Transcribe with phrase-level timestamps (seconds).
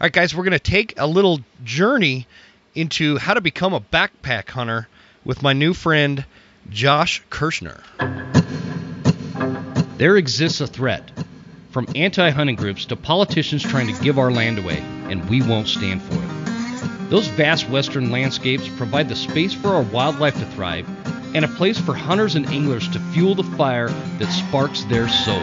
[0.00, 2.28] All right, guys, we're going to take a little journey
[2.72, 4.86] into how to become a backpack hunter
[5.24, 6.24] with my new friend,
[6.70, 7.82] Josh Kirchner.
[9.96, 11.10] There exists a threat
[11.72, 15.66] from anti hunting groups to politicians trying to give our land away, and we won't
[15.66, 17.10] stand for it.
[17.10, 20.88] Those vast western landscapes provide the space for our wildlife to thrive
[21.34, 25.42] and a place for hunters and anglers to fuel the fire that sparks their soul.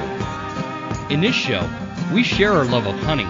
[1.10, 1.70] In this show,
[2.14, 3.30] we share our love of hunting,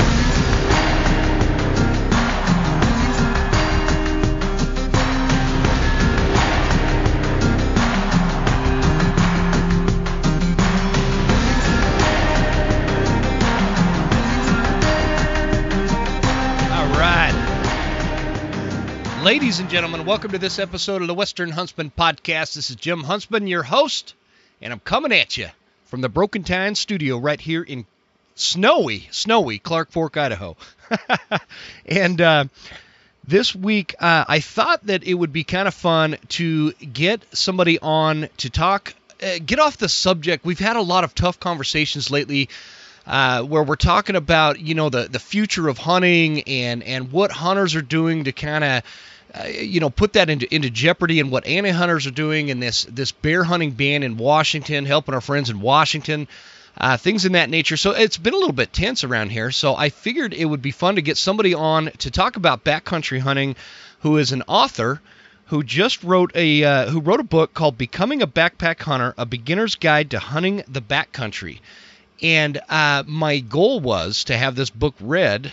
[19.21, 22.55] Ladies and gentlemen, welcome to this episode of the Western Huntsman Podcast.
[22.55, 24.15] This is Jim Huntsman, your host,
[24.63, 25.49] and I'm coming at you
[25.85, 27.85] from the Broken Tine studio right here in
[28.33, 30.57] snowy, snowy Clark Fork, Idaho.
[31.85, 32.45] and uh,
[33.27, 37.77] this week, uh, I thought that it would be kind of fun to get somebody
[37.77, 40.43] on to talk, uh, get off the subject.
[40.43, 42.49] We've had a lot of tough conversations lately.
[43.05, 47.31] Uh, where we're talking about you know the the future of hunting and and what
[47.31, 48.83] hunters are doing to kind of
[49.33, 52.61] uh, you know, put that into into jeopardy and what anti hunters are doing and
[52.61, 56.27] this this bear hunting ban in Washington, helping our friends in Washington,
[56.77, 57.77] uh, things in that nature.
[57.77, 59.51] So it's been a little bit tense around here.
[59.51, 63.19] So I figured it would be fun to get somebody on to talk about backcountry
[63.19, 63.55] hunting,
[63.99, 65.01] who is an author
[65.45, 69.25] who just wrote a uh, who wrote a book called Becoming a Backpack Hunter: A
[69.25, 71.59] Beginner's Guide to Hunting the Backcountry.
[72.21, 75.51] And uh, my goal was to have this book read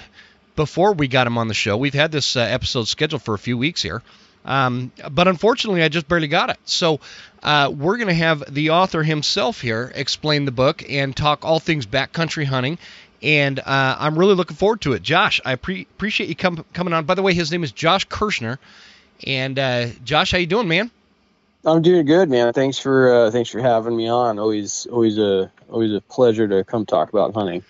[0.59, 1.77] before we got him on the show.
[1.77, 4.03] We've had this uh, episode scheduled for a few weeks here.
[4.45, 6.59] Um, but unfortunately, I just barely got it.
[6.65, 6.99] So
[7.45, 11.61] uh, we're going to have the author himself here explain the book and talk all
[11.61, 12.77] things backcountry hunting.
[13.23, 15.03] And uh, I'm really looking forward to it.
[15.03, 17.05] Josh, I pre- appreciate you com- coming on.
[17.05, 18.59] By the way, his name is Josh Kirchner.
[19.25, 20.91] And uh, Josh, how you doing, man?
[21.65, 22.53] I'm doing good, man.
[22.53, 24.39] Thanks for uh, thanks for having me on.
[24.39, 27.63] Always always a always a pleasure to come talk about hunting.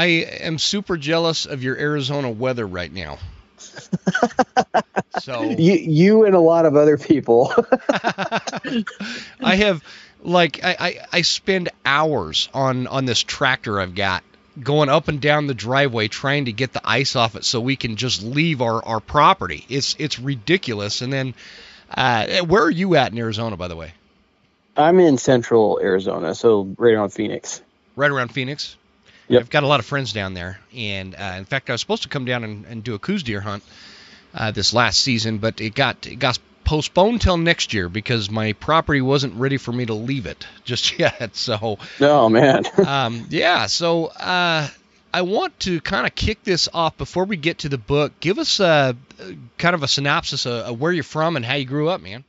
[0.00, 0.06] I
[0.40, 3.18] am super jealous of your Arizona weather right now.
[5.20, 7.52] so you, you and a lot of other people.
[9.42, 9.84] I have
[10.22, 14.24] like I, I, I spend hours on on this tractor I've got
[14.58, 17.76] going up and down the driveway trying to get the ice off it so we
[17.76, 19.66] can just leave our, our property.
[19.68, 21.02] It's it's ridiculous.
[21.02, 21.34] And then
[21.94, 23.92] uh, where are you at in Arizona, by the way?
[24.78, 27.60] I'm in central Arizona, so right around Phoenix.
[27.96, 28.78] Right around Phoenix.
[29.30, 29.40] Yep.
[29.42, 32.02] I've got a lot of friends down there, and uh, in fact, I was supposed
[32.02, 33.62] to come down and, and do a Coues deer hunt
[34.34, 38.52] uh, this last season, but it got it got postponed till next year because my
[38.54, 41.36] property wasn't ready for me to leave it just yet.
[41.36, 43.66] So, oh man, um, yeah.
[43.66, 44.68] So, uh,
[45.12, 48.18] I want to kind of kick this off before we get to the book.
[48.18, 48.96] Give us a
[49.58, 52.24] kind of a synopsis of, of where you're from and how you grew up, man.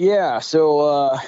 [0.00, 1.20] Yeah, so uh,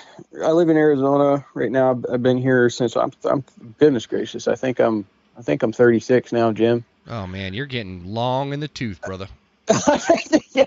[0.42, 2.00] I live in Arizona right now.
[2.10, 3.44] I've been here since I'm, I'm
[3.76, 4.48] goodness gracious.
[4.48, 5.04] I think I'm
[5.36, 6.82] I think I'm 36 now, Jim.
[7.06, 9.28] Oh man, you're getting long in the tooth, brother.
[10.54, 10.64] yeah,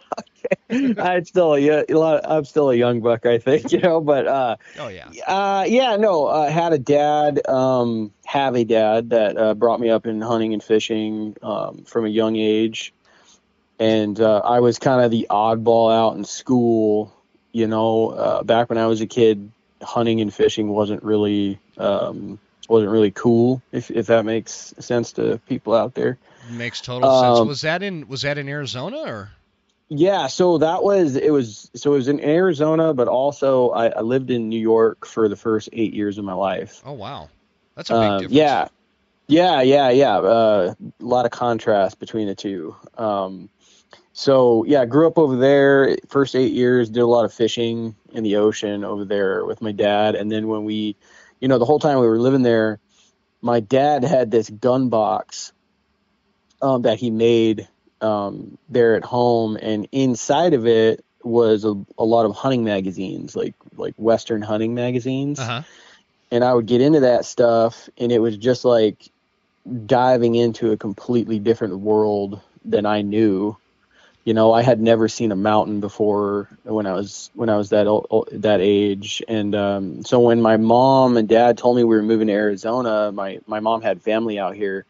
[0.70, 0.94] okay.
[1.00, 2.18] I'm still a, a lot.
[2.24, 4.00] Of, I'm still a young buck, I think, you know.
[4.02, 6.28] But uh, oh yeah, uh, yeah, no.
[6.28, 10.22] I uh, had a dad, um, have a dad that uh, brought me up in
[10.22, 12.94] hunting and fishing um, from a young age,
[13.80, 17.15] and uh, I was kind of the oddball out in school
[17.56, 19.50] you know, uh, back when I was a kid,
[19.82, 23.62] hunting and fishing wasn't really um, wasn't really cool.
[23.72, 26.18] If if that makes sense to people out there.
[26.50, 27.48] Makes total um, sense.
[27.48, 29.30] Was that in was that in Arizona or?
[29.88, 34.02] Yeah, so that was it was so it was in Arizona, but also I, I
[34.02, 36.82] lived in New York for the first eight years of my life.
[36.86, 37.30] Oh wow,
[37.74, 38.36] that's a big um, difference.
[38.36, 38.68] Yeah,
[39.28, 40.18] yeah, yeah, yeah.
[40.18, 42.76] Uh, a lot of contrast between the two.
[42.98, 43.48] Um,
[44.18, 45.98] so yeah, I grew up over there.
[46.08, 49.74] First eight years, did a lot of fishing in the ocean over there with my
[49.74, 50.16] dad.
[50.16, 50.96] And then when we,
[51.42, 52.80] you know, the whole time we were living there,
[53.42, 55.52] my dad had this gun box
[56.62, 57.68] um, that he made
[58.00, 63.36] um, there at home, and inside of it was a, a, lot of hunting magazines,
[63.36, 65.40] like like Western hunting magazines.
[65.40, 65.64] Uh-huh.
[66.32, 69.10] And I would get into that stuff, and it was just like
[69.86, 73.58] diving into a completely different world than I knew
[74.26, 77.70] you know, I had never seen a mountain before when I was when I was
[77.70, 81.96] that old, that age, and um, so when my mom and dad told me we
[81.96, 84.86] were moving to Arizona, my my mom had family out here.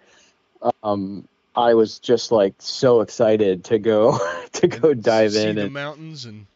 [0.81, 4.17] Um, I was just like so excited to go
[4.53, 6.47] to go dive See in the and mountains and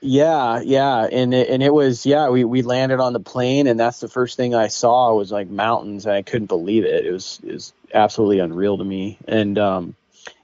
[0.00, 2.28] yeah, yeah, and it, and it was yeah.
[2.28, 5.48] We we landed on the plane, and that's the first thing I saw was like
[5.48, 7.06] mountains, and I couldn't believe it.
[7.06, 9.18] It was it was absolutely unreal to me.
[9.26, 9.96] And um,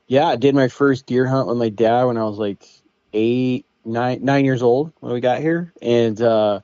[0.07, 2.65] yeah, I did my first deer hunt with my dad when I was like
[3.13, 6.61] eight, nine, nine years old when we got here, and uh,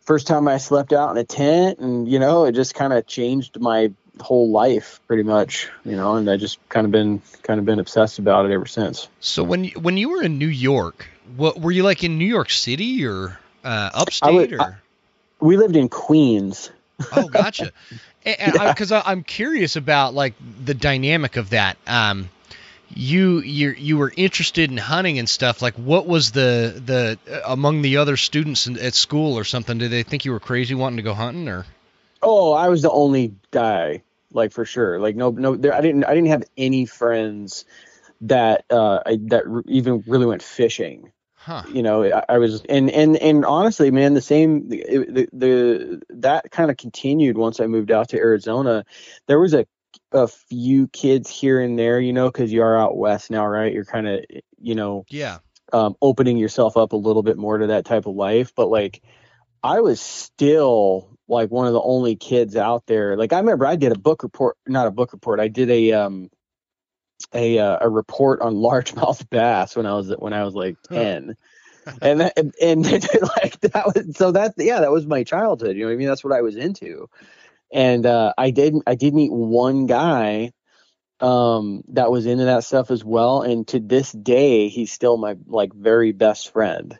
[0.00, 3.06] first time I slept out in a tent, and you know, it just kind of
[3.06, 7.58] changed my whole life pretty much, you know, and I just kind of been kind
[7.58, 9.08] of been obsessed about it ever since.
[9.20, 11.06] So when you, when you were in New York,
[11.36, 14.60] what were you like in New York City or uh, upstate would- or?
[14.60, 14.74] I-
[15.40, 16.70] We lived in Queens.
[17.12, 17.72] Oh, gotcha.
[18.24, 20.34] Because I'm curious about like
[20.64, 21.76] the dynamic of that.
[21.88, 22.30] Um,
[22.94, 25.60] you you you were interested in hunting and stuff.
[25.60, 29.78] Like, what was the the uh, among the other students in, at school or something?
[29.78, 31.66] Did they think you were crazy wanting to go hunting or?
[32.22, 34.02] Oh, I was the only guy,
[34.32, 35.00] like for sure.
[35.00, 37.64] Like no, no, there, I didn't, I didn't have any friends
[38.22, 41.10] that uh, I, that r- even really went fishing.
[41.42, 41.64] Huh.
[41.72, 46.02] You know, I, I was, and and and honestly, man, the same, the the, the
[46.10, 48.84] that kind of continued once I moved out to Arizona.
[49.26, 49.66] There was a
[50.12, 53.72] a few kids here and there, you know, because you are out west now, right?
[53.72, 54.20] You're kind of,
[54.60, 55.38] you know, Yeah.
[55.72, 58.52] um, opening yourself up a little bit more to that type of life.
[58.54, 59.02] But like,
[59.62, 63.16] I was still like one of the only kids out there.
[63.16, 65.40] Like, I remember I did a book report, not a book report.
[65.40, 66.30] I did a um,
[67.32, 71.36] a uh, a report on largemouth bass when I was when I was like ten.
[72.00, 72.84] and that, and, and
[73.42, 76.06] like that was so that yeah that was my childhood you know what i mean
[76.06, 77.08] that's what i was into
[77.72, 80.52] and uh i didn't i did meet one guy
[81.20, 85.36] um that was into that stuff as well and to this day he's still my
[85.46, 86.98] like very best friend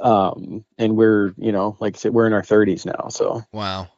[0.00, 3.88] um and we're you know like I said, we're in our 30s now so Wow.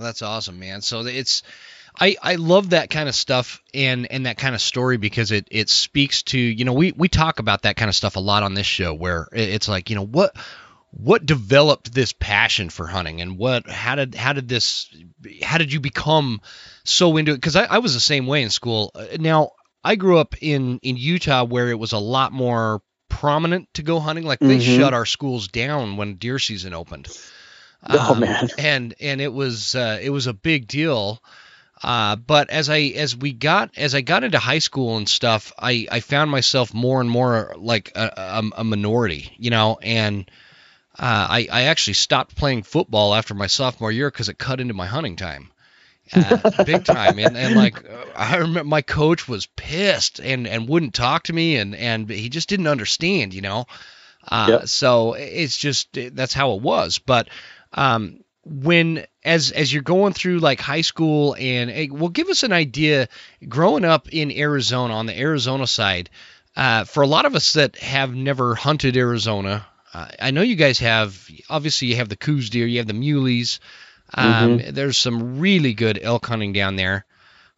[0.00, 0.80] Well, that's awesome, man.
[0.80, 1.42] So it's
[1.98, 5.48] I, I love that kind of stuff and, and that kind of story because it,
[5.50, 8.42] it speaks to you know we, we talk about that kind of stuff a lot
[8.42, 10.36] on this show where it's like you know what
[10.92, 14.92] what developed this passion for hunting and what how did how did this
[15.42, 16.40] how did you become
[16.84, 19.50] so into it because I, I was the same way in school Uh, now
[19.84, 23.98] I grew up in in Utah where it was a lot more prominent to go
[24.00, 24.76] hunting like they Mhm.
[24.76, 27.08] shut our schools down when deer season opened
[27.88, 28.48] Oh, Um, man.
[28.58, 31.22] and and it was uh, it was a big deal.
[31.82, 35.52] Uh, but as I as we got as I got into high school and stuff,
[35.58, 40.30] I I found myself more and more like a, a, a minority, you know, and
[40.98, 44.74] uh, I I actually stopped playing football after my sophomore year because it cut into
[44.74, 45.50] my hunting time.
[46.12, 47.84] Uh, big time and, and like
[48.16, 52.28] I remember my coach was pissed and and wouldn't talk to me and and he
[52.28, 53.66] just didn't understand you know
[54.28, 54.66] uh, Yep.
[54.66, 57.28] so it's just that's how it was but
[57.72, 62.52] um, when as as you're going through like high school and well give us an
[62.52, 63.08] idea
[63.48, 66.10] growing up in Arizona on the Arizona side
[66.56, 69.64] uh, for a lot of us that have never hunted Arizona
[69.94, 72.92] uh, I know you guys have obviously you have the Coues deer you have the
[72.92, 73.60] muleys
[74.12, 77.06] um, there's some really good elk hunting down there.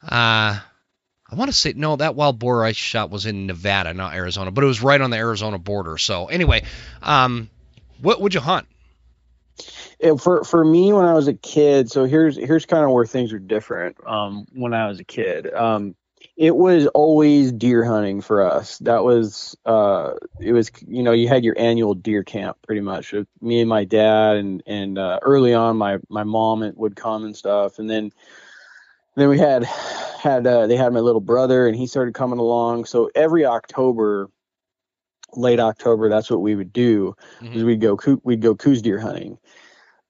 [0.03, 4.13] Uh, I want to say no that wild boar I shot was in Nevada not
[4.13, 5.97] Arizona but it was right on the Arizona border.
[5.97, 6.65] So anyway
[7.01, 7.49] um,
[8.03, 8.67] what would you hunt
[10.03, 13.07] it, for for me when I was a kid, so here's here's kind of where
[13.07, 13.97] things are different.
[14.07, 15.95] Um, when I was a kid, um,
[16.37, 18.79] it was always deer hunting for us.
[18.79, 23.15] That was uh, it was you know you had your annual deer camp pretty much.
[23.41, 27.37] Me and my dad and and uh, early on my my mom would come and
[27.37, 28.13] stuff, and then
[29.15, 32.87] then we had had uh, they had my little brother and he started coming along.
[32.87, 34.31] So every October,
[35.35, 37.57] late October, that's what we would do Mhm.
[37.57, 39.39] is we'd go we'd go Coues deer hunting.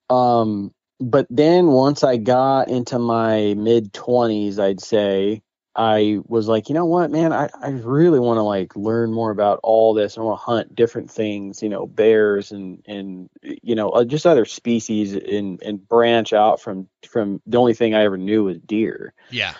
[0.09, 5.41] Um, but then once I got into my mid twenties, I'd say
[5.75, 9.31] I was like, you know what, man, I, I really want to like learn more
[9.31, 10.17] about all this.
[10.17, 14.25] I want to hunt different things, you know, bears and and you know uh, just
[14.25, 18.59] other species and and branch out from from the only thing I ever knew was
[18.59, 19.13] deer.
[19.31, 19.53] Yeah.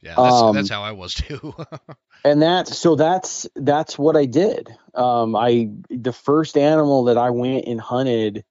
[0.00, 1.54] Yeah, that's, Um, that's how I was too.
[2.24, 4.68] and that's so that's that's what I did.
[4.94, 8.44] Um, I the first animal that I went and hunted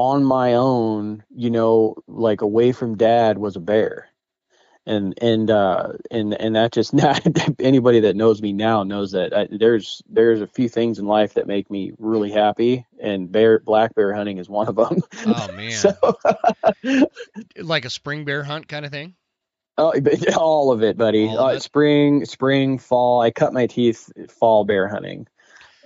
[0.00, 4.08] on my own, you know, like away from dad, was a bear,
[4.86, 7.20] and and uh, and and that just not
[7.60, 11.34] anybody that knows me now knows that I, there's there's a few things in life
[11.34, 15.02] that make me really happy, and bear black bear hunting is one of them.
[15.26, 15.72] oh man.
[15.72, 15.94] so
[17.56, 19.14] like a spring bear hunt kind of thing?
[19.76, 19.92] Oh,
[20.36, 21.28] all of it, buddy.
[21.28, 21.62] Of uh, it?
[21.62, 23.20] Spring, spring, fall.
[23.20, 25.26] I cut my teeth fall bear hunting.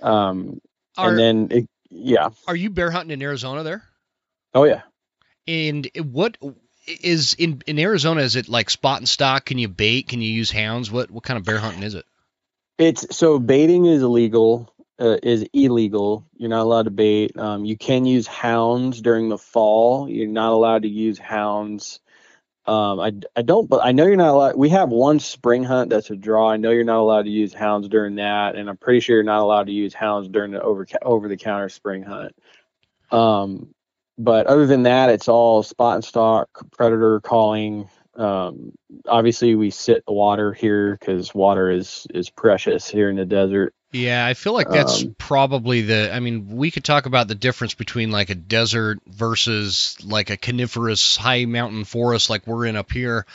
[0.01, 0.61] Um,
[0.97, 2.29] Are and then it, yeah.
[2.47, 3.83] are you bear hunting in Arizona there?
[4.55, 4.81] Oh yeah.
[5.47, 6.37] And what
[6.87, 8.21] is in in Arizona?
[8.21, 9.45] Is it like spot and stock?
[9.45, 10.07] Can you bait?
[10.07, 10.89] Can you use hounds?
[10.89, 12.05] What what kind of bear hunting is it?
[12.77, 14.71] It's so baiting is illegal.
[14.97, 16.25] Uh, is illegal.
[16.37, 17.37] You're not allowed to bait.
[17.37, 20.09] Um, you can use hounds during the fall.
[20.09, 21.99] You're not allowed to use hounds.
[22.65, 24.55] Um, I, I don't, but I know you're not allowed.
[24.55, 26.49] We have one spring hunt that's a draw.
[26.49, 29.23] I know you're not allowed to use hounds during that, and I'm pretty sure you're
[29.23, 32.33] not allowed to use hounds during the over over the counter spring hunt.
[33.11, 33.74] Um,
[34.17, 37.89] but other than that, it's all spot and stock, predator calling.
[38.15, 38.71] Um,
[39.07, 43.73] obviously, we sit the water here because water is is precious here in the desert.
[43.91, 46.13] Yeah, I feel like that's um, probably the.
[46.13, 50.37] I mean, we could talk about the difference between like a desert versus like a
[50.37, 53.25] coniferous high mountain forest like we're in up here.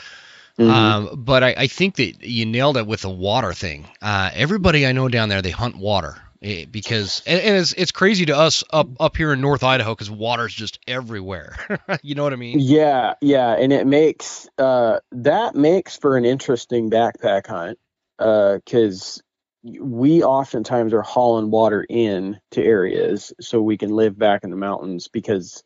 [0.58, 0.70] Mm-hmm.
[0.70, 3.86] Um, but I, I, think that you nailed it with the water thing.
[4.02, 6.18] Uh, everybody I know down there, they hunt water.
[6.42, 9.94] Eh, because and, and, it's it's crazy to us up up here in North Idaho
[9.94, 11.54] because water's just everywhere.
[12.02, 12.60] you know what I mean?
[12.60, 17.78] Yeah, yeah, and it makes uh, that makes for an interesting backpack hunt
[18.16, 19.22] because
[19.66, 24.48] uh, we oftentimes are hauling water in to areas so we can live back in
[24.48, 25.62] the mountains because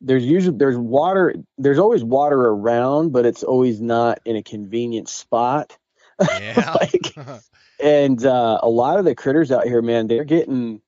[0.00, 5.08] there's usually there's water there's always water around but it's always not in a convenient
[5.08, 5.76] spot
[6.20, 7.14] yeah like
[7.82, 10.80] and uh, a lot of the critters out here, man, they're getting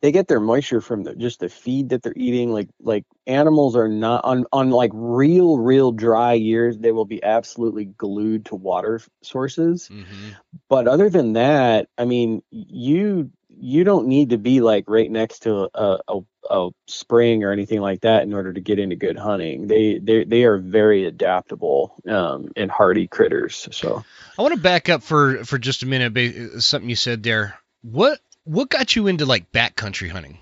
[0.00, 2.50] they get their moisture from the, just the feed that they're eating.
[2.50, 7.22] Like like animals are not on on like real real dry years, they will be
[7.22, 9.88] absolutely glued to water sources.
[9.92, 10.30] Mm-hmm.
[10.68, 13.30] But other than that, I mean, you
[13.62, 17.80] you don't need to be like right next to a, a, a spring or anything
[17.80, 19.68] like that in order to get into good hunting.
[19.68, 23.68] They they they are very adaptable um, and hardy critters.
[23.70, 24.04] So
[24.36, 26.60] I want to back up for for just a minute.
[26.60, 27.56] Something you said there.
[27.82, 30.38] What what got you into like backcountry hunting?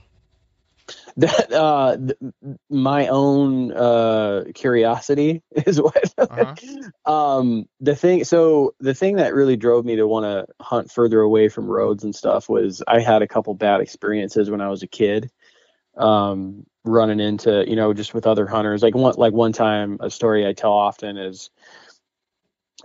[1.17, 6.15] That uh, th- my own uh, curiosity is what.
[6.19, 6.55] uh-huh.
[7.13, 8.25] um, the thing.
[8.25, 12.05] So the thing that really drove me to want to hunt further away from roads
[12.05, 15.31] and stuff was I had a couple bad experiences when I was a kid.
[15.97, 20.09] Um, running into you know just with other hunters like one like one time a
[20.09, 21.51] story I tell often is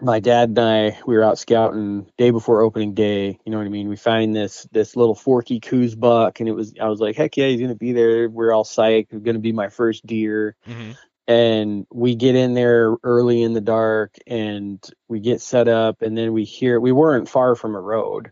[0.02, 3.40] my dad and I, we were out scouting day before opening day.
[3.46, 3.88] You know what I mean?
[3.88, 7.38] We find this this little forky Coues buck, and it was I was like, heck
[7.38, 8.30] yeah, he's gonna be there.
[8.30, 9.08] We're all psyched.
[9.12, 10.56] It's gonna be my first deer.
[10.68, 10.92] Mm-hmm.
[11.28, 16.18] And we get in there early in the dark, and we get set up, and
[16.18, 18.32] then we hear we weren't far from a road.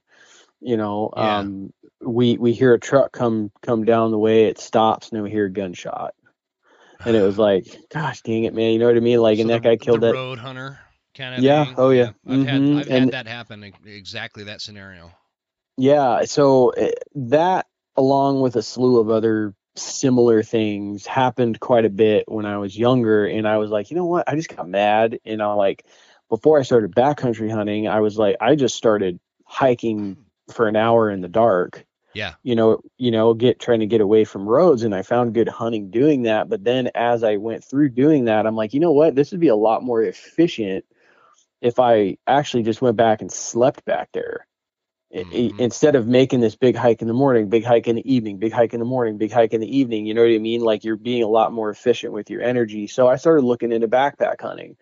[0.60, 1.40] You know, yeah.
[1.40, 4.46] um, we we hear a truck come come down the way.
[4.46, 6.14] It stops, and then we hear a gunshot.
[7.06, 8.74] And it was like, gosh dang it, man!
[8.74, 9.20] You know what I mean?
[9.20, 10.80] Like, so and that guy killed that road hunter
[11.14, 11.66] kind of yeah.
[11.66, 11.76] thing.
[11.78, 12.12] oh yeah.
[12.28, 12.46] I've mm-hmm.
[12.46, 15.12] had i've and, had that happen exactly that scenario.
[15.78, 16.26] Yeah.
[16.26, 22.26] So eh, that along with a slew of other similar things happened quite a bit
[22.28, 24.30] when i was younger and i was like you know what?
[24.30, 25.84] I just got mad and i like
[26.30, 30.18] before i started backcountry hunting i was like i just started hiking
[30.52, 31.86] for an hour in the dark.
[32.14, 32.34] Yeah.
[32.44, 35.50] You know you know get trying to get away from roads and i found good
[35.50, 38.92] hunting doing that but then as i went through doing that i'm like you know
[38.92, 39.16] what?
[39.16, 40.86] This would be a lot more efficient
[41.64, 44.46] if I actually just went back and slept back there.
[45.16, 45.60] Mm-hmm.
[45.60, 48.52] instead of making this big hike in the morning, big hike in the evening, big
[48.52, 50.62] hike in the morning, big hike in the evening, you know what I mean?
[50.62, 52.88] Like you're being a lot more efficient with your energy.
[52.88, 54.76] So I started looking into backpack hunting.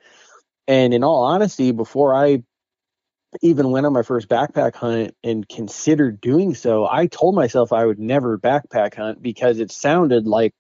[0.70, 2.44] And in all honesty, before I
[3.42, 7.86] even went on my first backpack hunt and considered doing so, I told myself I
[7.86, 10.54] would never backpack hunt because it sounded like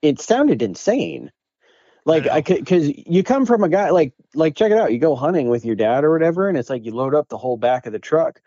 [0.00, 1.30] it sounded insane.
[2.08, 4.92] Like I could, because you come from a guy like like check it out.
[4.92, 7.36] You go hunting with your dad or whatever, and it's like you load up the
[7.36, 8.40] whole back of the truck,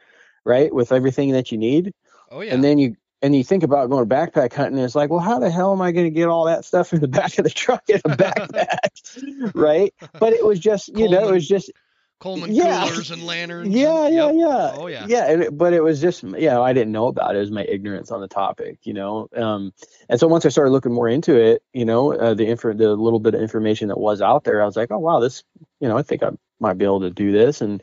[0.44, 1.94] right, with everything that you need.
[2.32, 2.54] Oh yeah.
[2.54, 5.38] And then you and you think about going backpack hunting, and it's like, well, how
[5.38, 7.52] the hell am I going to get all that stuff in the back of the
[7.52, 9.94] truck in a backpack, right?
[10.20, 11.72] But it was just, you Coleman, know, it was just
[12.22, 12.88] Coleman yeah.
[12.88, 13.68] coolers and lanterns.
[13.76, 14.36] Yeah, and, yeah, yep.
[14.36, 14.76] yeah.
[14.76, 15.06] Oh yeah.
[15.08, 17.38] Yeah, it, but it was just, you know, I didn't know about it.
[17.38, 19.28] It was my ignorance on the topic, you know.
[19.36, 19.74] Um,
[20.08, 22.90] and so once I started looking more into it, you know, uh, the info, the
[22.96, 25.44] little bit of information that was out there, I was like, oh wow, this,
[25.80, 27.60] you know, I think I might be able to do this.
[27.60, 27.82] And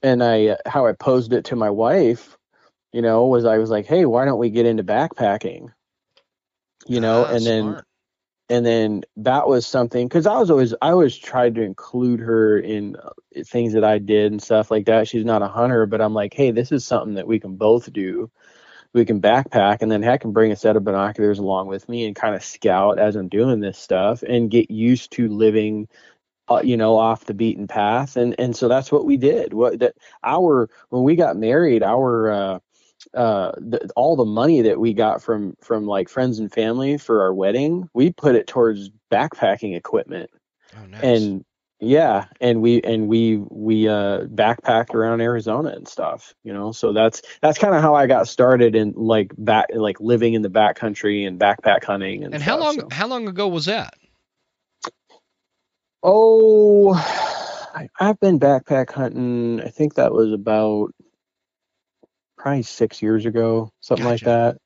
[0.00, 2.38] and I, uh, how I posed it to my wife,
[2.92, 5.72] you know, was I was like, hey, why don't we get into backpacking?
[6.86, 7.76] You know, ah, and smart.
[7.76, 7.82] then
[8.48, 12.58] and then that was something because I was always I always tried to include her
[12.58, 13.10] in uh,
[13.44, 15.08] things that I did and stuff like that.
[15.08, 17.92] She's not a hunter, but I'm like, hey, this is something that we can both
[17.92, 18.30] do.
[18.92, 22.06] We can backpack and then heck can bring a set of binoculars along with me
[22.06, 25.88] and kind of scout as I'm doing this stuff and get used to living
[26.48, 29.80] uh, you know off the beaten path and and so that's what we did what
[29.80, 32.58] that our when we got married our uh
[33.14, 37.22] uh, the, all the money that we got from from like friends and family for
[37.22, 40.30] our wedding, we put it towards backpacking equipment.
[40.76, 41.02] Oh, nice.
[41.02, 41.44] And
[41.80, 46.72] yeah, and we and we we uh backpacked around Arizona and stuff, you know.
[46.72, 50.42] So that's that's kind of how I got started in like back like living in
[50.42, 52.34] the backcountry and backpack hunting and.
[52.34, 52.88] and how long so.
[52.90, 53.94] how long ago was that?
[56.02, 56.94] Oh,
[57.74, 59.60] I- I've been backpack hunting.
[59.60, 60.94] I think that was about
[62.46, 64.58] probably six years ago, something like that.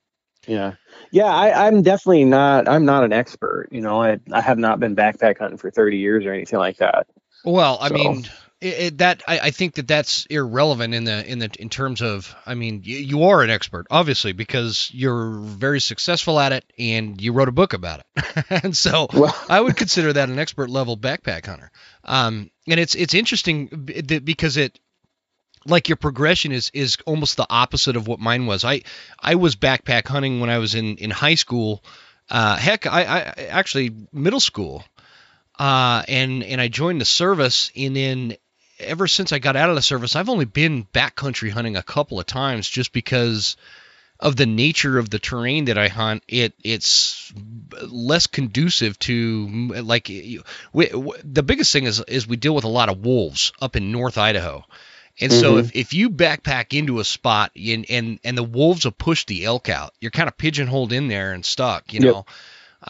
[0.47, 0.75] Yeah,
[1.11, 1.25] yeah.
[1.25, 2.69] I, I'm definitely not.
[2.69, 3.69] I'm not an expert.
[3.71, 6.77] You know, I I have not been backpack hunting for 30 years or anything like
[6.77, 7.07] that.
[7.43, 8.25] Well, I So- mean,
[8.61, 12.03] it, it, that I, I think that that's irrelevant in the in the in terms
[12.03, 16.71] of I mean, you, you are an expert obviously because you're very successful at it
[16.79, 20.39] and you wrote a book about it, and so Well, I would consider that an
[20.39, 21.71] expert level backpack hunter.
[22.05, 23.69] Um, and it's it's interesting
[24.23, 24.79] because it
[25.67, 28.65] like your progression is is almost the opposite of what mine was.
[28.65, 28.83] I
[29.19, 31.83] I was backpack hunting when I was in in high school.
[32.29, 34.85] Uh, heck, I, I actually middle school.
[35.59, 38.37] Uh, and and I joined the service, and then
[38.79, 42.19] ever since I got out of the service, I've only been backcountry hunting a couple
[42.19, 43.57] of times, just because
[44.19, 46.23] of the nature of the terrain that I hunt.
[46.29, 47.31] It it's
[47.83, 50.91] less conducive to like you- we,
[51.25, 54.17] the biggest thing is is we deal with a lot of wolves up in North
[54.17, 54.65] Idaho.
[55.21, 55.61] And so Mhm.
[55.61, 59.45] if, if you backpack into a spot and, and and the wolves will push the
[59.45, 62.13] elk out, you're kind of pigeonholed in there and stuck, you Yep.
[62.13, 62.27] know.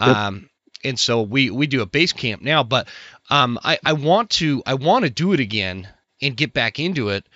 [0.01, 0.17] Yep.
[0.17, 0.51] Um,
[0.85, 2.89] and so we we do a base camp now, but
[3.29, 5.89] um, I I want to I want to do it again
[6.23, 7.27] and get back into it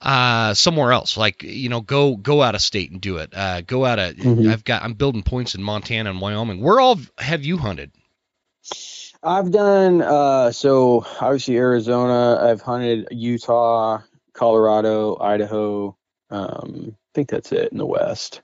[0.00, 3.62] uh somewhere else like you know go go out of state and do it uh
[3.62, 4.46] go out of Mhm.
[4.46, 7.90] i've got i'm building points in montana and wyoming where all have you hunted
[9.22, 12.38] I've done uh so obviously Arizona.
[12.42, 14.00] I've hunted Utah,
[14.34, 15.96] Colorado, Idaho.
[16.30, 18.42] Um, I think that's it in the West.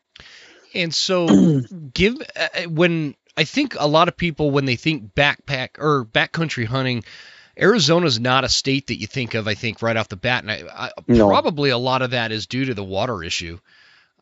[0.74, 1.42] and so
[1.94, 6.66] give uh, when i think a lot of people when they think backpack or backcountry
[6.66, 7.04] hunting
[7.58, 10.50] arizona's not a state that you think of i think right off the bat and
[10.50, 11.28] I, I, No.
[11.28, 13.58] probably a lot of that is due to the water issue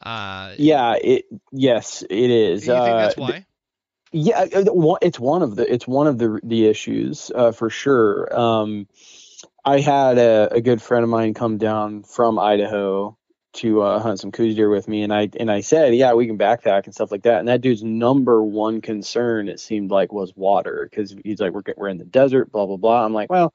[0.02, 2.66] uh Yeah, it yes, it is.
[2.66, 3.46] you think that's Uh, why
[4.12, 8.38] Yeah, uh, it's one of the it's one of the the issues uh, for sure.
[8.38, 8.88] Um,
[9.68, 13.16] I had a, a good friend of mine come down from Idaho
[13.54, 16.26] to uh, hunt some Coues deer with me, and I and I said, yeah, we
[16.26, 17.38] can backpack and stuff like that.
[17.38, 21.62] And that dude's number one concern it seemed like was water because he's like, we're
[21.76, 23.04] we're in the desert, blah blah blah.
[23.04, 23.54] I'm like, well.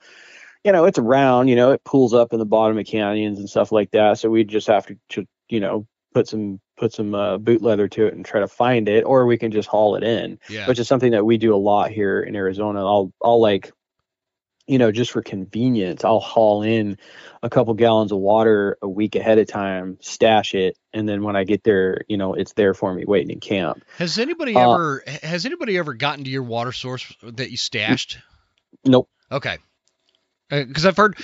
[0.65, 1.49] You know, it's around.
[1.49, 4.17] You know, it pools up in the bottom of canyons and stuff like that.
[4.17, 7.89] So we just have to, to you know, put some put some uh, boot leather
[7.89, 10.65] to it and try to find it, or we can just haul it in yeah
[10.67, 12.80] which is something that we do a lot here in Arizona.
[12.80, 13.73] I'll I'll like
[14.67, 16.97] you know just for convenience, I'll haul in
[17.41, 21.36] a couple gallons of water a week ahead of time, stash it, and then when
[21.36, 23.84] I get there, you know, it's there for me waiting in camp.
[23.97, 28.19] has anybody uh, ever has anybody ever gotten to your water source that you stashed
[28.86, 29.10] Nope.
[29.32, 29.58] Okay.
[30.49, 31.17] Because I've heard,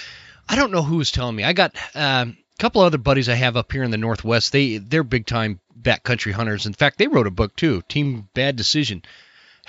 [0.48, 1.44] I don't know who was telling me.
[1.44, 4.52] I got um, a couple other buddies I have up here in the Northwest.
[4.52, 6.66] They they're big time backcountry hunters.
[6.66, 9.04] In fact, they wrote a book too, Team Bad Decision.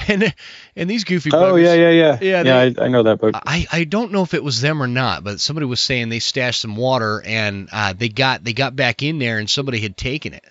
[0.08, 0.34] And
[0.76, 1.30] and these goofy.
[1.32, 2.18] Oh buggers- yeah, yeah, yeah.
[2.20, 3.34] Yeah, Yeah, I, I know that book.
[3.34, 6.20] I, I don't know if it was them or not, but somebody was saying they
[6.20, 9.96] stashed some water and uh, they got they got back in there and somebody had
[9.96, 10.44] taken it.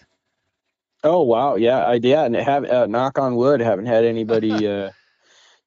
[1.03, 4.91] Oh wow, yeah, I yeah, and have uh, knock on wood, haven't had anybody uh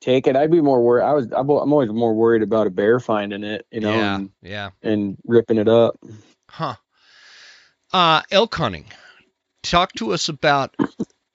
[0.00, 0.36] take it.
[0.36, 1.04] I'd be more worried.
[1.04, 4.14] I was I'm I'm always more worried about a bear finding it, you know, yeah,
[4.16, 4.70] and, yeah.
[4.82, 5.98] and ripping it up.
[6.48, 6.74] Huh.
[7.92, 8.86] Uh, elk hunting.
[9.62, 10.74] Talk to us about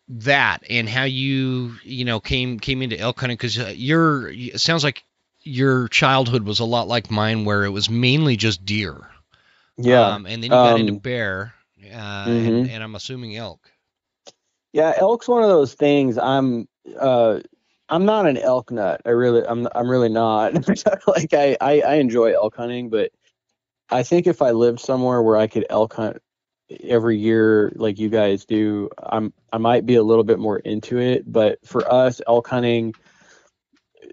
[0.10, 4.60] that and how you, you know, came came into elk hunting because uh, your it
[4.60, 5.04] sounds like
[5.42, 9.10] your childhood was a lot like mine, where it was mainly just deer.
[9.78, 10.02] Yeah.
[10.02, 12.70] Um, and then you got into Um, bear, uh, and, mhm.
[12.70, 13.72] and I'm assuming elk.
[14.74, 16.18] Yeah, elk's one of those things.
[16.18, 16.68] I'm
[17.00, 17.40] uh
[17.90, 19.02] I'm not an elk nut.
[19.06, 20.54] I really I'm I'm really not.
[21.08, 23.12] like I, I I enjoy elk hunting, but
[23.90, 26.22] I think if I lived somewhere where I could elk hunt
[26.84, 31.00] every year like you guys do, I'm I might be a little bit more into
[31.00, 32.94] it, but for us elk hunting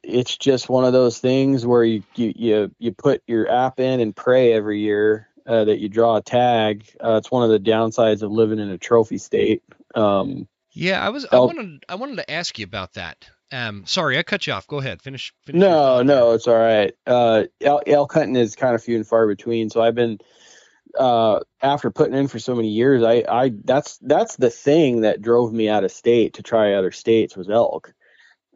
[0.03, 4.01] it's just one of those things where you you you, you put your app in
[4.01, 6.87] and pray every year uh, that you draw a tag.
[7.03, 9.63] Uh, it's one of the downsides of living in a trophy state.
[9.95, 11.27] Um, Yeah, I was.
[11.31, 11.85] I wanted.
[11.89, 13.29] I wanted to ask you about that.
[13.53, 14.67] Um, sorry, I cut you off.
[14.67, 15.01] Go ahead.
[15.01, 15.33] Finish.
[15.45, 16.93] finish No, no, it's all right.
[17.07, 19.71] Uh, elk, elk hunting is kind of few and far between.
[19.71, 20.19] So I've been,
[20.99, 25.23] uh, after putting in for so many years, I, I, that's, that's the thing that
[25.23, 27.93] drove me out of state to try other states was elk.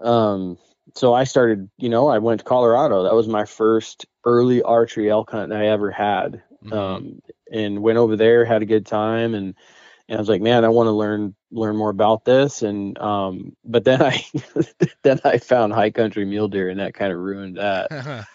[0.00, 0.58] Um,
[0.94, 3.02] so I started, you know, I went to Colorado.
[3.02, 6.42] That was my first early archery elk hunt I ever had.
[6.64, 6.72] Mhm.
[6.72, 7.22] Um,
[7.52, 9.54] and went over there, had a good time and,
[10.08, 12.62] and I was like, man, I want to learn learn more about this.
[12.62, 14.24] And um, but then I
[15.02, 17.90] then I found high country mule deer, and that kind of ruined that.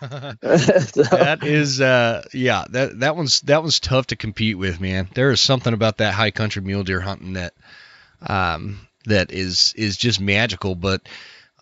[0.93, 5.09] so, that is, uh, yeah, that that one's that one's tough to compete with, man.
[5.15, 7.53] There is something about that high country mule deer hunting that,
[8.21, 10.75] um, that is is just magical.
[10.75, 11.01] But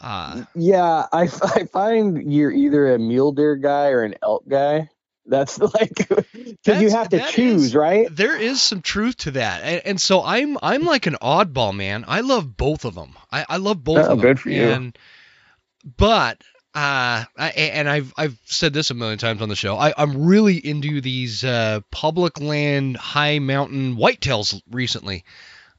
[0.01, 4.89] uh, yeah, I, I find you're either a mule deer guy or an elk guy.
[5.25, 8.07] That's like because you have to choose, is, right?
[8.09, 12.05] There is some truth to that, and, and, so I'm I'm like an oddball man.
[12.07, 13.15] I love both of them.
[13.31, 14.19] I, I love both oh, of them.
[14.19, 15.91] Good for and, you.
[15.97, 16.41] But
[16.73, 19.77] uh, I, and I've I've said this a million times on the show.
[19.77, 25.25] I, I'm really into these uh, public land, high mountain whitetails recently.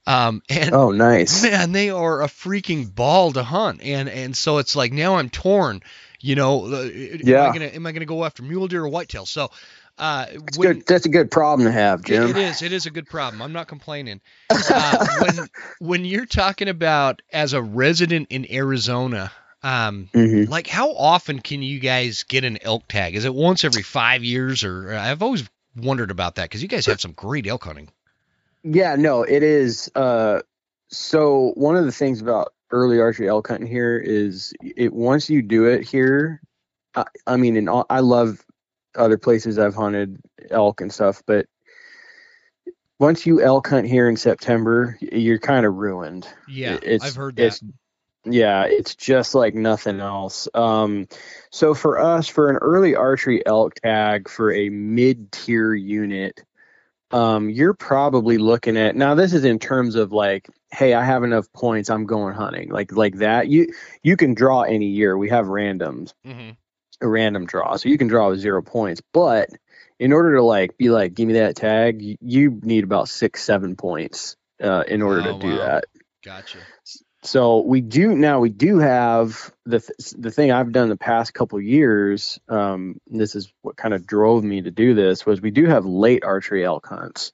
[0.07, 1.43] Um, and oh, nice.
[1.43, 5.31] Man, they are a freaking ball to hunt, and and so it's like now I'm
[5.31, 5.83] torn.
[6.23, 7.45] You know, uh, yeah.
[7.45, 9.27] Am I gonna am I gonna go after mule deer or whitetail?
[9.27, 9.51] So,
[9.99, 12.23] uh, that's, when, good, that's a good problem to have, Jim.
[12.23, 12.63] It, it is.
[12.63, 13.43] It is a good problem.
[13.43, 14.21] I'm not complaining.
[14.75, 15.49] Uh, when
[15.81, 19.33] when you're talking about as a resident in Arizona,
[19.63, 20.51] um, mm-hmm.
[20.51, 23.17] like how often can you guys get an elk tag?
[23.17, 26.87] Is it once every five years, or I've always wondered about that because you guys
[26.87, 27.89] have some great elk hunting.
[28.63, 29.91] Yeah, no, it is.
[29.95, 30.43] Uh,
[30.89, 35.43] so one of the things about early archery elk hunting here is it once you
[35.43, 36.41] do it here.
[36.95, 38.45] I, I mean, in all, I love
[38.97, 40.19] other places I've hunted
[40.51, 41.47] elk and stuff, but
[42.99, 46.29] once you elk hunt here in September, you're kind of ruined.
[46.47, 47.47] Yeah, it's, I've heard that.
[47.47, 47.63] It's,
[48.25, 50.47] yeah, it's just like nothing else.
[50.55, 51.09] Um,
[51.51, 56.45] so for us, for an early archery elk tag for a mid-tier unit,
[57.11, 59.15] um, you're probably looking at now.
[59.17, 61.91] This is in terms of like, hey, I have enough points.
[61.91, 63.49] I'm going hunting, like like that.
[63.49, 63.69] You
[64.03, 65.17] you can draw any year.
[65.17, 66.51] We have randoms, mm-hmm.
[67.01, 69.03] a random draw, so you can draw with zero points.
[69.13, 69.51] But
[69.99, 73.43] in order to like be like, give me that tag, you, you need about six
[73.45, 75.59] seven points uh, in order oh, to do wow.
[75.59, 75.85] that.
[76.25, 76.59] Gotcha.
[77.25, 78.41] So we do now.
[78.41, 82.41] We do have the th- the thing I've done the past couple years.
[82.49, 85.85] Um, this is what kind of drove me to do this was we do have
[85.85, 87.33] late archery elk hunts,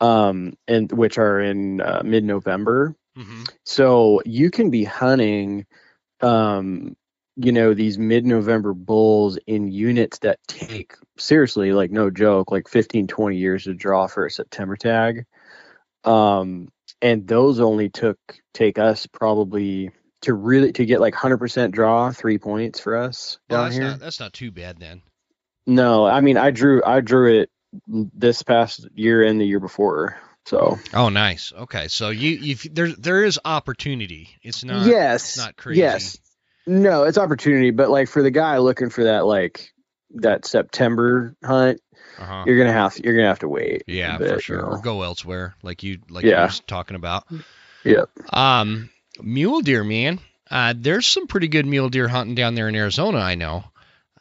[0.00, 2.96] um, and which are in uh, mid November.
[3.18, 3.44] Mm-hmm.
[3.64, 5.66] So you can be hunting,
[6.20, 6.96] um,
[7.36, 12.68] you know, these mid November bulls in units that take seriously, like no joke, like
[12.68, 15.24] 15, 20 years to draw for a September tag.
[16.04, 16.68] Um,
[17.02, 18.18] and those only took
[18.54, 19.90] take us probably
[20.22, 23.90] to really to get like 100% draw three points for us well, down that's here
[23.90, 25.02] Not, that's not too bad then.
[25.66, 27.50] no i mean i drew i drew it
[27.86, 31.52] this past year and the year before so Oh, nice.
[31.56, 34.30] Okay, so you you there there is opportunity.
[34.42, 34.86] It's not.
[34.86, 35.80] yes It's not crazy.
[35.80, 36.18] yes
[36.66, 39.72] no it's opportunity but like for the guy looking for that like
[40.14, 41.80] that september hunt
[42.18, 42.42] Uh-huh.
[42.46, 44.56] you're gonna have you're gonna have to wait Yeah, bit, for you sure.
[44.62, 44.68] know.
[44.68, 46.40] Or go elsewhere, like you like Yeah.
[46.40, 47.24] you was talking about.
[47.84, 48.10] Yep.
[48.32, 48.90] Um,
[49.22, 50.18] mule deer, man.
[50.50, 53.18] Uh, there's some pretty good mule deer hunting down there in Arizona.
[53.18, 53.64] I know.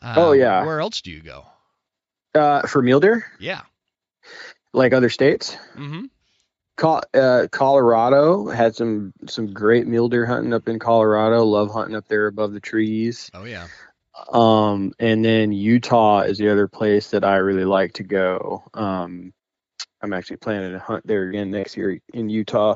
[0.01, 0.63] Uh, Oh, yeah.
[0.65, 1.45] Where else do you go?
[2.35, 3.61] Uh for mule deer Yeah.
[4.73, 6.05] like other states Mm-hmm.
[6.77, 11.43] Col- uh, Colorado had some some great mule deer hunting up in Colorado.
[11.43, 13.29] Love hunting up there above the trees.
[13.33, 13.67] Oh yeah.
[14.31, 18.63] Um, and then Utah is the other place that I really like to go.
[18.73, 19.33] Um,
[20.01, 22.75] I'm actually planning to hunt there again next year in Utah.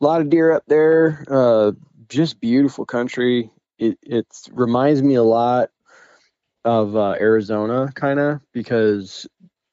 [0.00, 1.24] A lot of deer up there.
[1.30, 1.72] Uh,
[2.08, 3.52] just beautiful country.
[3.78, 5.70] It it reminds me a lot
[6.64, 9.26] of uh, Arizona, kind of, because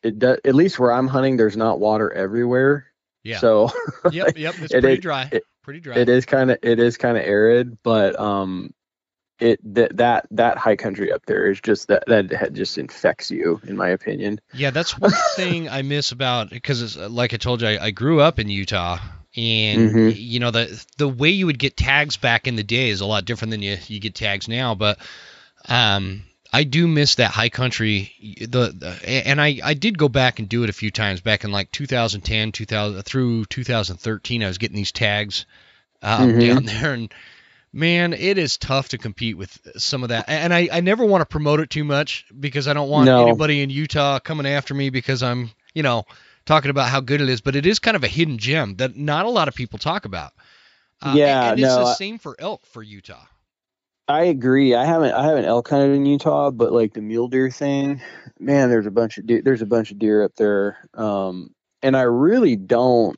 [0.04, 0.40] it does.
[0.46, 2.86] At least where I'm hunting, there's not water everywhere.
[3.24, 3.38] Yeah.
[3.40, 3.72] So
[4.12, 4.38] yep.
[4.38, 4.56] Yep.
[4.62, 5.30] It's It pretty is- dry.
[5.32, 5.96] it- pretty dry.
[5.96, 8.74] it is kind of it is kind of arid, but um,
[9.40, 13.30] it that that that high country up there is just that that ha- just infects
[13.30, 14.42] you, in my opinion.
[14.56, 17.92] Yeah, that's one thing I miss about because, it's like I told you, I, I
[17.92, 18.98] grew up in Utah,
[19.38, 20.14] and Mhm.
[20.18, 23.06] you know the the way you would get tags back in the day is a
[23.06, 24.74] lot different than you you get tags now.
[24.74, 24.98] But
[25.70, 28.14] um, I do miss that high country.
[28.42, 31.44] The, the and I I did go back and do it a few times back
[31.44, 34.44] in like 2010, 2000 through 2013.
[34.44, 35.46] I was getting these tags
[36.02, 36.48] um, Mhm.
[36.48, 37.14] down there and.
[37.74, 40.26] Man, it is tough to compete with some of that.
[40.28, 43.22] And I, I never want to promote it too much because I don't want No.
[43.22, 46.04] anybody in Utah coming after me because I'm, you know,
[46.46, 47.40] talking about how good it is.
[47.40, 50.04] But it is kind of a hidden gem that not a lot of people talk
[50.04, 50.34] about.
[51.02, 53.24] Uh, Yeah, and it's no, the same for elk for Utah.
[54.12, 54.76] I agree.
[54.76, 58.02] I haven't I haven't elk hunted in Utah, but like the mule deer thing,
[58.40, 60.78] man, there's a bunch of deer, there's a bunch of deer up there.
[60.94, 63.18] Um, and I really don't.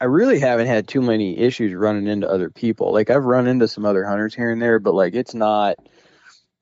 [0.00, 2.92] I really haven't had too many issues running into other people.
[2.92, 5.76] Like I've run into some other hunters here and there, but like it's not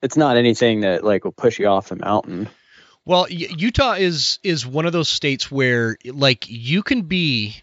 [0.03, 2.49] it's not anything that like will push you off the mountain.
[3.05, 7.63] Well, Utah is is one of those states where like you can be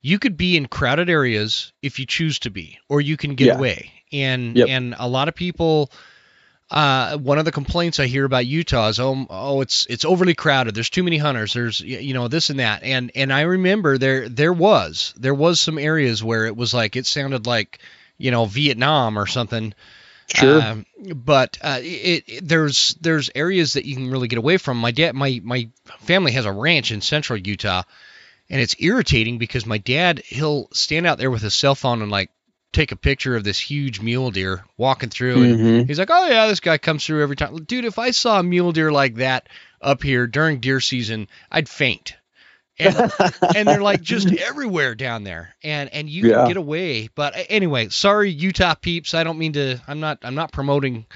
[0.00, 3.48] you could be in crowded areas if you choose to be, or you can get
[3.48, 3.56] Yeah.
[3.56, 3.92] away.
[4.12, 4.68] And Yep.
[4.68, 5.90] and a lot of people,
[6.70, 10.34] uh, one of the complaints I hear about Utah is oh oh it's it's overly
[10.34, 10.74] crowded.
[10.74, 11.54] There's too many hunters.
[11.54, 12.82] There's you know this and that.
[12.82, 16.96] And and I remember there there was there was some areas where it was like
[16.96, 17.78] it sounded like
[18.18, 19.74] you know Vietnam or something.
[20.34, 20.60] Sure.
[20.60, 24.76] Um, but uh, it, it there's there's areas that you can really get away from.
[24.76, 27.82] My dad, my my family has a ranch in central Utah,
[28.50, 32.10] and it's irritating because my dad he'll stand out there with his cell phone and
[32.10, 32.30] like
[32.72, 35.86] take a picture of this huge mule deer walking through, and Mhm.
[35.88, 38.42] he's like, "Oh yeah, this guy comes through every time." Dude, if I saw a
[38.42, 39.48] mule deer like that
[39.80, 42.14] up here during deer season, I'd faint.
[42.78, 42.94] And,
[43.54, 46.36] and they're like just everywhere down there and and you Yeah.
[46.36, 50.36] can get away but anyway sorry utah peeps i don't mean to i'm not i'm
[50.36, 51.06] not promoting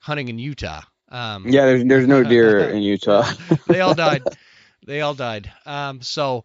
[0.00, 3.24] hunting in utah um yeah, there's there's no deer in Utah.
[3.68, 4.22] they all died
[4.86, 6.44] they all died um so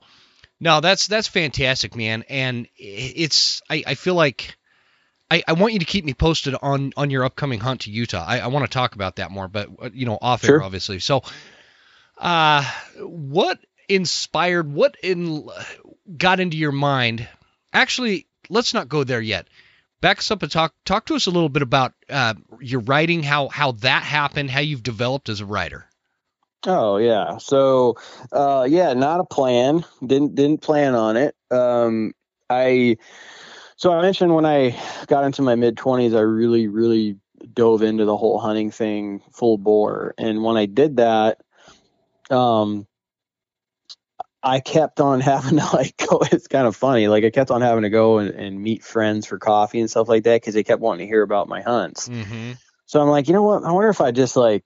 [0.63, 4.55] no that's that's fantastic man and it's i i feel like
[5.31, 8.23] I, I want you to keep me posted on on your upcoming hunt to Utah.
[8.27, 10.61] I, I want to talk about that more, but uh, you know, off air, Sure.
[10.63, 10.99] obviously.
[10.99, 11.23] So,
[12.19, 12.63] uh,
[12.99, 13.57] what
[13.89, 14.71] inspired?
[14.71, 15.47] What in
[16.17, 17.27] got into your mind?
[17.71, 19.47] Actually, let's not go there yet.
[20.01, 23.23] Back us up and talk talk to us a little bit about uh, your writing,
[23.23, 25.87] how how that happened, how you've developed as a writer.
[26.65, 27.37] Oh yeah.
[27.37, 27.97] So
[28.31, 29.85] uh yeah, not a plan.
[30.05, 31.35] Didn't didn't plan on it.
[31.51, 32.13] Um
[32.49, 32.97] I
[33.75, 37.17] so I mentioned when I got into my mid 20s I really really
[37.53, 41.41] dove into the whole hunting thing full bore and when I did that
[42.29, 42.87] um
[44.41, 47.61] I kept on having to like go it's kind of funny like I kept on
[47.61, 50.63] having to go and, and meet friends for coffee and stuff like that because they
[50.63, 52.07] kept wanting to hear about my hunts.
[52.07, 52.53] Mm-hmm.
[52.85, 53.63] So I'm like, you know what?
[53.63, 54.63] I wonder if I just like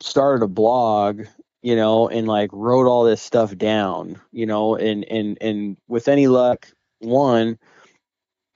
[0.00, 1.26] started a blog,
[1.62, 6.08] you know, and like wrote all this stuff down, you know, and and and with
[6.08, 6.68] any luck,
[7.00, 7.58] one,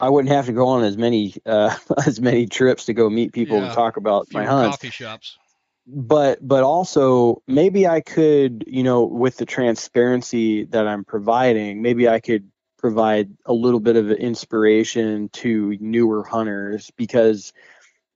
[0.01, 3.33] I wouldn't have to go on as many uh as many trips to go meet
[3.33, 3.69] people Yeah.
[3.69, 5.39] to talk about my hunts coffee shops.
[5.87, 12.09] but but also maybe I could, you know, with the transparency that I'm providing, maybe
[12.09, 17.53] I could provide a little bit of inspiration to newer hunters because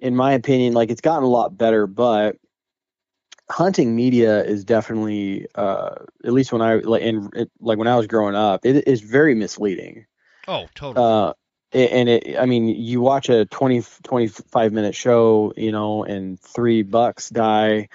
[0.01, 2.37] in my opinion, like it's gotten a lot better, but
[3.51, 7.97] hunting media is definitely uh at least when I like in it, like when I
[7.97, 10.07] was growing up, it is very misleading.
[10.47, 11.05] Oh, totally.
[11.05, 11.33] uh
[11.73, 16.83] and it i mean you watch a 20 25 minute show you know and three
[16.83, 17.89] bucks die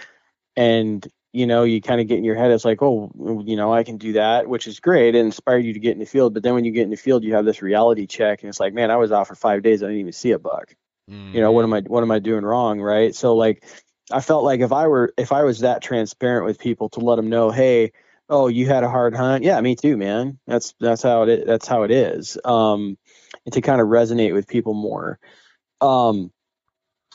[0.56, 3.12] and you know you kind of get in your head it's like oh
[3.44, 6.00] you know i can do that which is great it inspired you to get in
[6.00, 8.44] the field but then when you get in the field you have this reality check
[8.44, 10.38] and it's like man i was out for five days i didn't even see a
[10.40, 10.76] buck.
[11.34, 13.14] You know what am i what am i doing wrong right?
[13.16, 13.66] So like
[14.12, 17.16] i felt like if i were if i was that transparent with people to let
[17.16, 17.92] them know hey
[18.30, 20.40] oh you had a hard hunt yeah me too man.
[20.48, 22.98] That's that's how it is, that's how it is um
[23.46, 25.20] and to kind of resonate with people more.
[25.82, 26.32] Um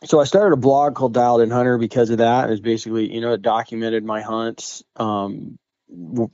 [0.05, 2.48] so i started a blog called dialed in hunter because of that.
[2.48, 5.59] It was basically you know it documented my hunts um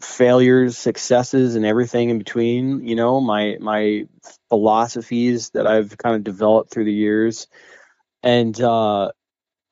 [0.01, 4.05] failures successes and everything in between you know my my
[4.49, 7.47] philosophies that i've kind of developed through the years.
[8.23, 9.13] And uh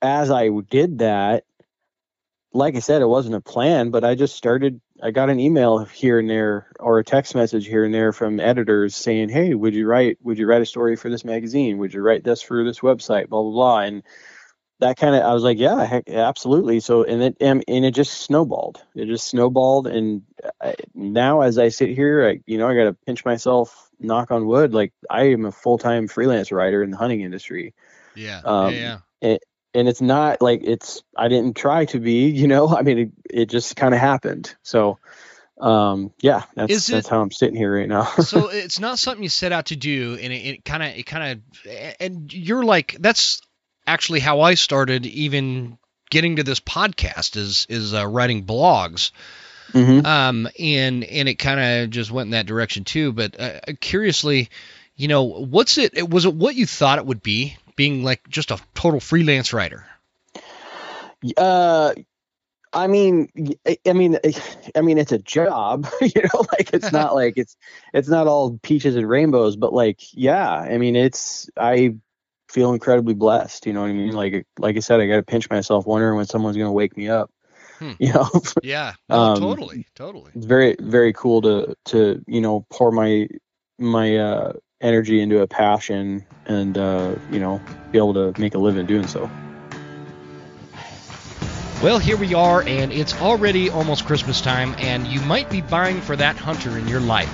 [0.03, 1.45] as i did that
[2.53, 5.79] like i said it wasn't a plan but i just started i got an email
[5.79, 9.73] here and there or a text message here and there from editors saying hey would
[9.73, 12.63] you write would you write a story for this magazine would you write this for
[12.63, 14.03] this website blah blah blah and
[14.83, 16.79] that kind of I was like, yeah, heck, absolutely.
[16.79, 18.83] So and it and, and it just snowballed.
[18.95, 20.23] It just snowballed, and
[20.61, 24.31] I, now as I sit here, I you know I got to pinch myself, knock
[24.31, 24.73] on wood.
[24.73, 27.73] Like I am a full time freelance writer in the hunting industry,
[28.15, 29.37] yeah, um, yeah, yeah.
[29.73, 32.27] And it's not like it's I didn't try to be.
[32.43, 34.55] You know, I mean, it, it just kind of happened.
[34.63, 34.99] So.
[35.61, 38.03] Um, yeah, that's Is that's it- how I'm sitting here right now.
[38.05, 41.39] so it's not something you set out to do, and it kind of, it kind
[41.65, 43.39] of, and you're like, that's
[43.87, 45.77] actually how I started, even
[46.09, 49.11] getting to this podcast is is uh, writing blogs,
[49.71, 50.03] Mhm.
[50.05, 53.13] um, and and it kind of just went in that direction too.
[53.13, 54.49] But uh, curiously,
[54.97, 56.09] you know, what's it?
[56.09, 59.85] Was it what you thought it would be, being like just a total freelance writer?
[61.37, 61.93] Uh,
[62.73, 63.29] I mean,
[63.87, 64.17] I mean,
[64.75, 66.45] I mean, it's a job, you know.
[66.51, 67.55] Like it's not like it's
[67.93, 71.95] it's not all peaches and rainbows, but like, yeah, I mean, it's I
[72.49, 73.65] feel incredibly blessed.
[73.67, 74.13] You know what I mean?
[74.13, 77.09] Like like I said, I got to pinch myself, wondering when someone's gonna wake me
[77.09, 77.31] up.
[77.79, 77.91] Hmm.
[77.99, 78.29] You know,
[78.61, 80.31] Yeah, no, Um, totally, totally.
[80.35, 83.27] it's very very cool to to you know pour my
[83.77, 87.59] my uh energy into a passion and uh you know
[87.91, 89.29] be able to make a living doing so.
[91.81, 95.99] Well, here we are, and it's already almost Christmas time, and you might be buying
[95.99, 97.29] for that hunter in your life.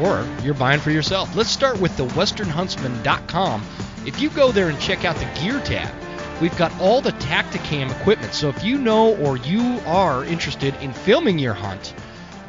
[0.00, 1.34] or you're buying for yourself.
[1.34, 3.64] Let's start with the westernhuntsman.com.
[4.06, 5.92] If you go there and check out the gear tab,
[6.40, 8.32] we've got all the Tactacam equipment.
[8.32, 11.94] So if you know or you are interested in filming your hunt,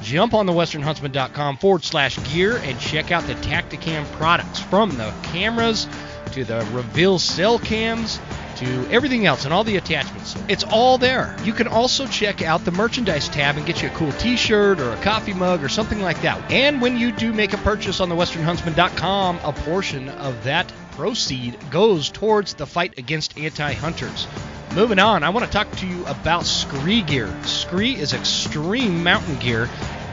[0.02, 5.14] jump on the westernhuntsman.com forward slash gear and check out the Tactacam products from the
[5.24, 5.88] cameras
[6.34, 8.20] to the reveal cell cams
[8.58, 10.36] to everything else and all the attachments.
[10.48, 11.36] It's all there.
[11.44, 14.92] You can also check out the merchandise tab and get you a cool t-shirt or
[14.92, 16.52] a coffee mug or something like that.
[16.52, 21.58] And when you do make a purchase on the westernhuntsman.com, a portion of that proceed
[21.72, 24.28] goes towards the fight against anti-hunters.
[24.76, 27.28] Moving on, I want to talk to you about SKRE gear.
[27.44, 29.70] SKRE is extreme mountain gear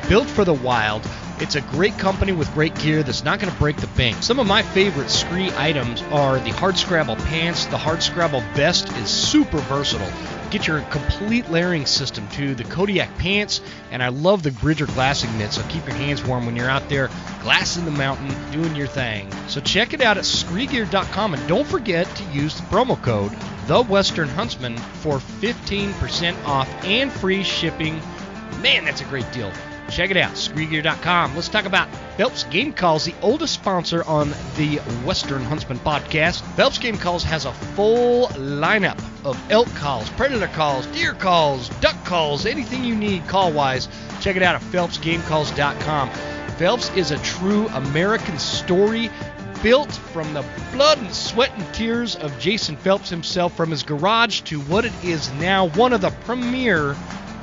[0.09, 1.05] built for the wild
[1.39, 4.23] it's a great company with great gear that's not going to break the bank.
[4.23, 7.67] Some of my favorite SKRE items are the Hardscrabble pants.
[7.67, 10.11] The Hardscrabble vest is super versatile.
[10.51, 15.37] Get your complete layering system to the Kodiak pants, and I love the Bridger glassing
[15.39, 17.11] mitt, so keep your hands warm when you're out there
[17.43, 19.31] glassing the mountain, doing your thing.
[19.49, 23.33] So check it out at skregear.com, and don't forget to use the promo code
[23.67, 28.01] The Western Huntsman for 15% off and free shipping.
[28.63, 29.53] Man, that's a great deal.
[29.91, 31.35] Check it out, skregear.com.
[31.37, 36.43] Let's talk about Phelps Game Calls, the oldest sponsor on the Western Huntsman podcast.
[36.57, 42.05] Phelps Game Calls has a full lineup of elk calls, predator calls, deer calls, duck
[42.05, 43.89] calls, anything you need call wise.
[44.21, 46.11] Check it out at phelpsgamecalls.com.
[46.59, 49.09] Phelps is a true American story
[49.63, 54.41] built from the blood and sweat and tears of Jason Phelps himself from his garage
[54.43, 56.97] to what it is now one of the premier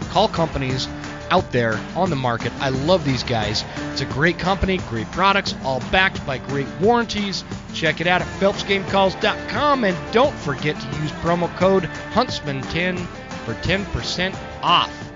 [0.09, 0.87] call companies
[1.33, 2.53] out there on the market.
[2.59, 3.65] I love these guys.
[3.91, 7.43] It's a great company, great products, all backed by great warranties.
[7.73, 12.99] Check it out at PhelpsGameCalls.com and don't forget to use promo code Huntsman10
[13.45, 15.11] for 10% off.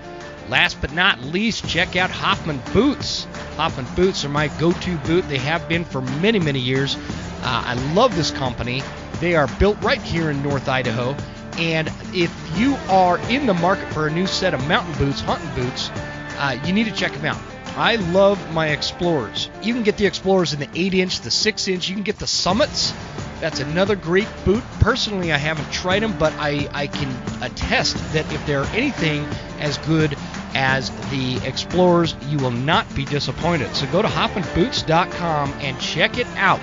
[0.48, 3.28] Last but not least, check out Hoffman Boots.
[3.56, 5.28] Hoffman Boots are my go to boot.
[5.28, 6.96] They have been for many, many years.
[7.42, 8.82] Uh, I love this company.
[9.20, 11.14] They are built right here in North Idaho.
[11.58, 15.52] And if you are in the market for a new set of mountain boots, hunting
[15.54, 15.90] boots,
[16.38, 17.40] uh, you need to check them out.
[17.76, 19.50] I love my Explorers.
[19.62, 22.18] You can get the Explorers in the 8 inch, the 6 inch, you can get
[22.18, 22.92] the Summits.
[23.40, 24.64] That's another great boot.
[24.80, 27.08] Personally, I haven't tried them, but I, I can
[27.42, 29.24] attest that if they're anything
[29.60, 30.16] as good
[30.54, 33.74] as the Explorers, you will not be disappointed.
[33.76, 36.60] So go to hoffmanboots.com and check it out.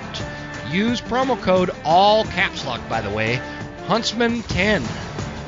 [0.70, 3.40] Use promo code all caps lock, by the way,
[3.86, 4.80] Huntsman10.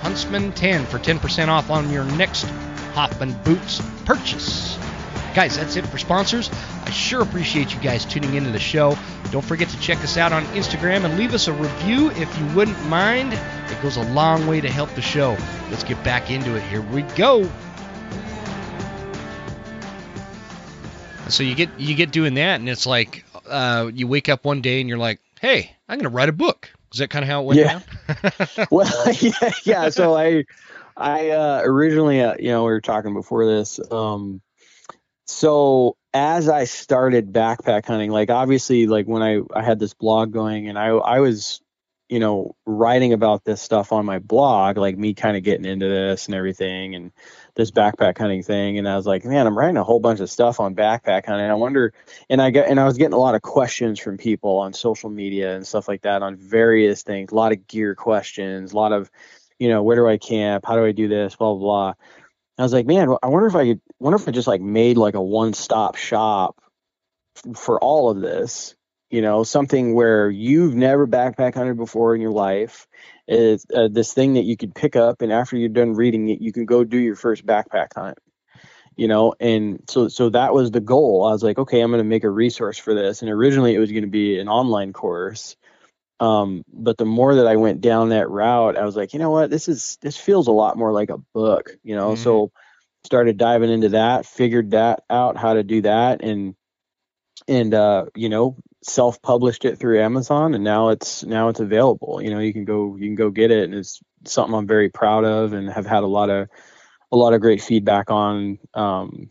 [0.00, 2.44] Huntsman10 for 10% off on your next
[2.94, 4.78] Hoffman Boots purchase.
[5.34, 6.50] Guys, that's it for sponsors.
[6.84, 8.96] I sure appreciate you guys tuning into the show.
[9.30, 12.46] Don't forget to check us out on Instagram and leave us a review if you
[12.54, 13.32] wouldn't mind.
[13.34, 15.36] It goes a long way to help the show.
[15.70, 16.62] Let's get back into it.
[16.62, 17.48] Here we go.
[21.28, 24.62] So you get you get doing that, and it's like uh, you wake up one
[24.62, 27.42] day and you're like, "Hey, I'm to write a book." Is that kind of how
[27.42, 27.80] it went yeah.
[27.80, 28.66] down?
[28.70, 29.88] well, yeah, yeah.
[29.90, 30.44] So I,
[30.96, 33.80] I uh, originally, uh, you know, we were talking before this.
[33.90, 34.40] Um,
[35.26, 40.32] so as I started backpack hunting, like obviously, like when I I had this blog
[40.32, 41.60] going, and I I was,
[42.08, 45.88] you know, writing about this stuff on my blog, like me kind of getting into
[45.88, 47.12] this and everything, and
[47.58, 50.30] this backpack hunting thing and I was like, man, I'm writing a whole bunch of
[50.30, 51.50] stuff on backpack hunting.
[51.50, 51.92] I wonder
[52.30, 55.10] and I got and I was getting a lot of questions from people on social
[55.10, 58.92] media and stuff like that on various things, a lot of gear questions, a lot
[58.92, 59.10] of,
[59.58, 60.66] you know, where do I camp?
[60.66, 61.34] How do I do this?
[61.34, 61.94] Blah blah blah.
[62.58, 64.96] I was like, man, I wonder if I could wonder if I just like made
[64.96, 66.60] like a one-stop shop
[67.56, 68.76] for all of this
[69.10, 72.86] you know something where you've never backpack hunted before in your life
[73.28, 76.40] is uh, this thing that you could pick up and after you're done reading it
[76.40, 78.18] you can go do your first backpack hunt
[78.96, 79.32] you know?
[79.38, 81.24] And so so that was the goal.
[81.24, 83.22] I was like okay i'm going to make a resource for this.
[83.22, 85.56] And originally it was going to be an online course
[86.20, 89.30] um, but the more that i went down that route i was like you know
[89.30, 89.50] what?
[89.50, 92.12] This is this feels a lot more like a book you know?
[92.12, 92.22] Mm-hmm.
[92.22, 92.52] so
[93.04, 96.54] started diving into that figured that out how to do that and
[97.46, 102.20] and uh, you know self-published it through Amazon, and now it's now it's available.
[102.22, 104.88] You know, you can go you can go get it, and it's something I'm very
[104.88, 106.48] proud of, and have had a lot of
[107.10, 108.58] a lot of great feedback on.
[108.74, 109.30] Um,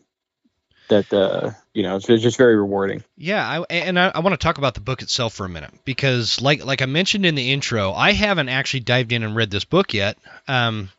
[0.89, 3.03] that uh, you know, it's, just very rewarding.
[3.17, 5.71] Yeah, I, and I, I want to talk about the book itself for a minute
[5.85, 9.51] because, like like I mentioned in the intro, I haven't actually dived in and read
[9.51, 10.17] this book yet.
[10.47, 10.89] Um,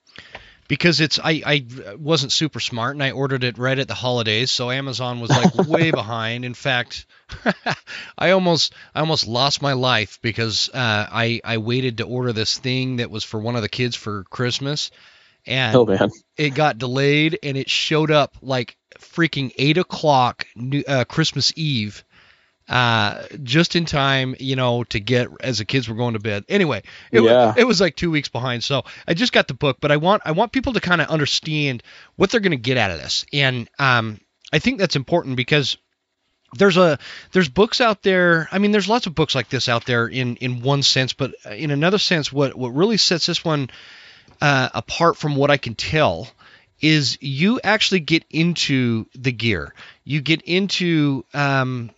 [0.68, 1.66] because it's I, I
[1.96, 5.54] wasn't super smart and I ordered it right at the holidays, so Amazon was like
[5.68, 6.44] way behind.
[6.44, 7.06] In fact,
[8.18, 12.58] I almost I almost lost my life because uh, I I waited to order this
[12.58, 14.90] thing that was for one of the kids for Christmas,
[15.46, 21.04] and oh, it got delayed and it showed up like freaking eight o'clock new, uh,
[21.04, 22.04] Christmas Eve,
[22.68, 26.44] uh, just in time, you know, to get as the kids were going to bed.
[26.48, 27.46] Anyway, it, Yeah.
[27.46, 29.96] was, it was like two weeks behind, so I just got the book, but I
[29.96, 31.82] want I want people to kind of understand
[32.16, 34.20] what they're going to get out of this, and um,
[34.52, 35.76] I think that's important because
[36.56, 36.98] there's a
[37.32, 38.48] there's books out there.
[38.50, 41.34] I mean, there's lots of books like this out there in in one sense, but
[41.50, 43.70] in another sense, what what really sets this one
[44.40, 46.28] uh, apart from what I can tell
[46.80, 49.74] is you actually get into the gear.
[50.04, 51.90] You get into um,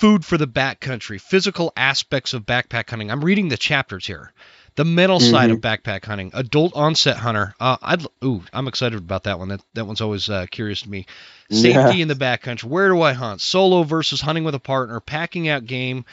[0.00, 3.10] food for the backcountry, physical aspects of backpack hunting.
[3.10, 4.32] I'm reading the chapters here.
[4.74, 7.54] The mental side of backpack hunting, adult onset hunter.
[7.58, 9.48] Uh, I'd ooh, I'm excited about that one.
[9.48, 11.06] That that one's always uh, curious to me.
[11.50, 12.02] Safety Yeah.
[12.02, 12.64] in the backcountry.
[12.64, 13.40] Where do I hunt?
[13.40, 15.00] Solo versus hunting with a partner.
[15.00, 16.04] Packing out game.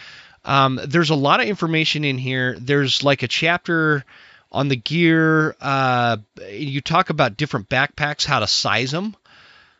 [0.45, 2.55] Um, there's a lot of information in here.
[2.57, 4.05] There's like a chapter
[4.49, 5.57] on the gear.
[5.59, 6.17] Uh,
[6.49, 9.13] you talk about different backpacks, how to size them.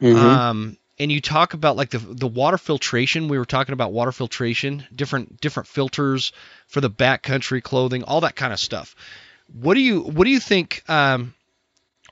[0.02, 0.16] Mhm.
[0.18, 3.28] Um, and you talk about like the the water filtration.
[3.28, 6.32] We were talking about water filtration, different different filters
[6.68, 8.96] for the backcountry clothing, all that kind of stuff.
[9.52, 11.34] What do you what do you think um,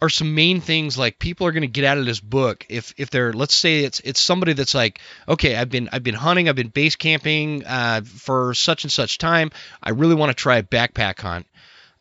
[0.02, 2.94] are some main things like people are going to get out of this book if
[2.98, 6.50] if they're let's say it's it's somebody that's like okay I've been I've been hunting
[6.50, 9.52] I've been base camping uh, for such and such time
[9.82, 11.46] I really want to try a backpack hunt.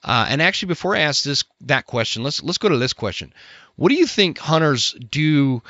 [0.03, 3.35] Uh, and actually, before I ask this that question, let's let's go to this question.
[3.77, 5.63] What do you think hunters do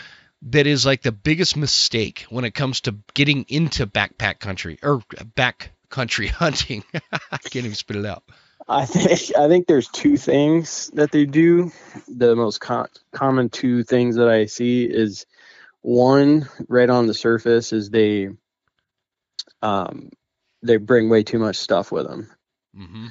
[0.42, 5.02] that is like the biggest mistake when it comes to getting into backpack country or
[5.34, 6.84] back country hunting?
[7.30, 8.24] I can't even spit it out.
[8.68, 11.72] I think I think there's two things that they do.
[12.08, 15.26] The most co- common two things that I see is
[15.82, 18.28] one right on the surface is they
[19.62, 20.10] um
[20.62, 22.30] they bring way too much stuff with them.
[22.78, 23.06] Mm-hmm.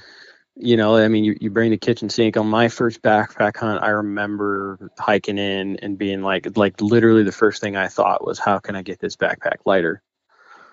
[0.62, 2.36] You know, I mean, you, you bring the kitchen sink.
[2.36, 7.32] On my first backpack hunt, I remember hiking in and being like, like literally the
[7.32, 10.02] first thing I thought was, how can I get this backpack lighter?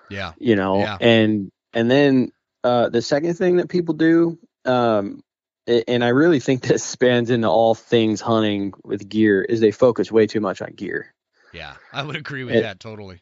[0.09, 0.33] Yeah.
[0.37, 0.97] you know Yeah.
[1.01, 2.31] and and then
[2.63, 5.21] uh the second thing that people do um
[5.67, 10.09] and i really think this spans into all things hunting with gear is they focus
[10.09, 11.13] way too much on gear
[11.53, 13.19] Yeah, I would agree with It- that totally.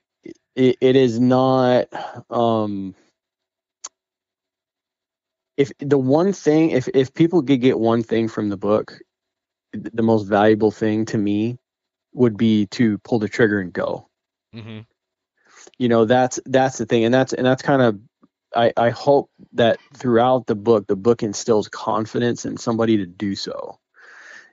[0.56, 1.88] it, it is not
[2.30, 2.94] um
[5.58, 9.00] if the one thing if if people could get one thing from the book
[9.74, 11.58] the most valuable thing to me
[12.14, 14.08] would be to pull the trigger and go.
[14.54, 14.80] Mm-hmm.
[15.78, 18.00] you know that's that's the thing and that's and that's kind of
[18.56, 23.36] I, I hope that throughout the book the book instills confidence in somebody to do
[23.36, 23.80] so.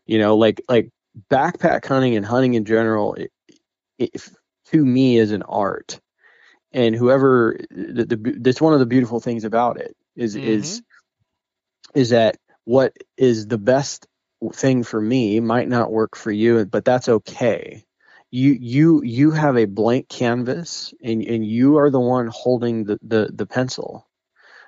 [0.07, 0.91] You know like like
[1.31, 3.31] backpack hunting and hunting in general it,
[3.99, 4.29] it,
[4.73, 6.01] to me is an art.
[6.73, 10.83] And whoever the, the that's one of the beautiful things about it is is
[11.95, 14.07] is that what is the best
[14.53, 17.85] thing for me might not work for you but that's okay
[18.31, 22.99] you you you have a blank canvas and and you are the one holding the
[23.03, 24.09] the, the pencil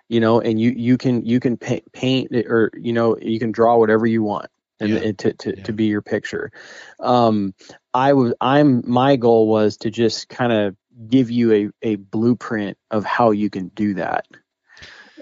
[0.09, 3.51] you know and you you can you can paint, paint or you know you can
[3.53, 4.47] draw whatever you want
[4.81, 4.99] and, Yeah.
[4.99, 5.63] and to to, Yeah.
[5.65, 6.53] to be your picture
[7.01, 7.55] um
[7.95, 10.77] i was i'm my goal was to just kind of
[11.09, 14.27] give you a a blueprint of how you can do that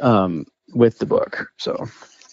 [0.01, 1.87] um with the book so.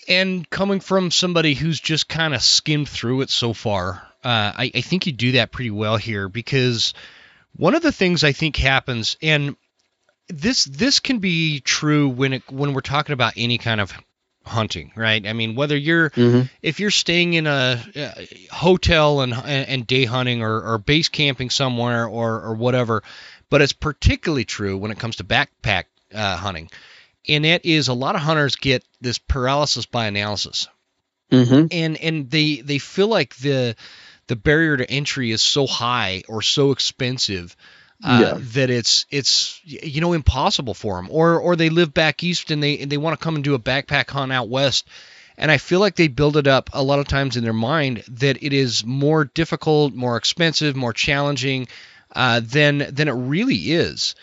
[0.07, 4.71] And coming from somebody who's just kind of skimmed through it so far, uh, I,
[4.73, 6.95] I think you do that pretty well here because
[7.55, 9.55] one of the things I think happens, and
[10.27, 13.93] this this can be true when it when we're talking about any kind of
[14.45, 15.25] hunting, right?
[15.25, 16.11] I mean, whether you're
[16.61, 18.11] if you're staying in a, uh
[18.51, 23.03] hotel and and day hunting or, or base camping somewhere or or whatever,
[23.49, 26.69] but it's particularly true when it comes to backpack uh, hunting,
[27.27, 30.67] and that is a lot of hunters get this paralysis by analysis,
[31.31, 31.67] mm-hmm.
[31.71, 33.75] and and they they feel like the
[34.27, 37.55] the barrier to entry is so high or so expensive
[38.03, 38.37] uh, Yeah.
[38.53, 42.61] that it's it's you know impossible for them or or they live back east and
[42.63, 44.87] they and they want to come and do a backpack hunt out west
[45.37, 48.03] and I feel like they build it up a lot of times in their mind
[48.09, 51.69] that it is more difficult, more expensive, more challenging
[52.13, 54.15] uh, than than it really is.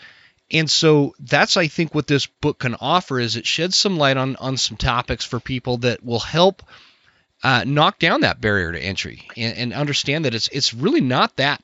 [0.51, 4.17] And so that's I think what this book can offer is it sheds some light
[4.17, 6.63] on on some topics for people that will help
[7.43, 11.35] uh, knock down that barrier to entry and, and understand that it's it's really not
[11.37, 11.61] that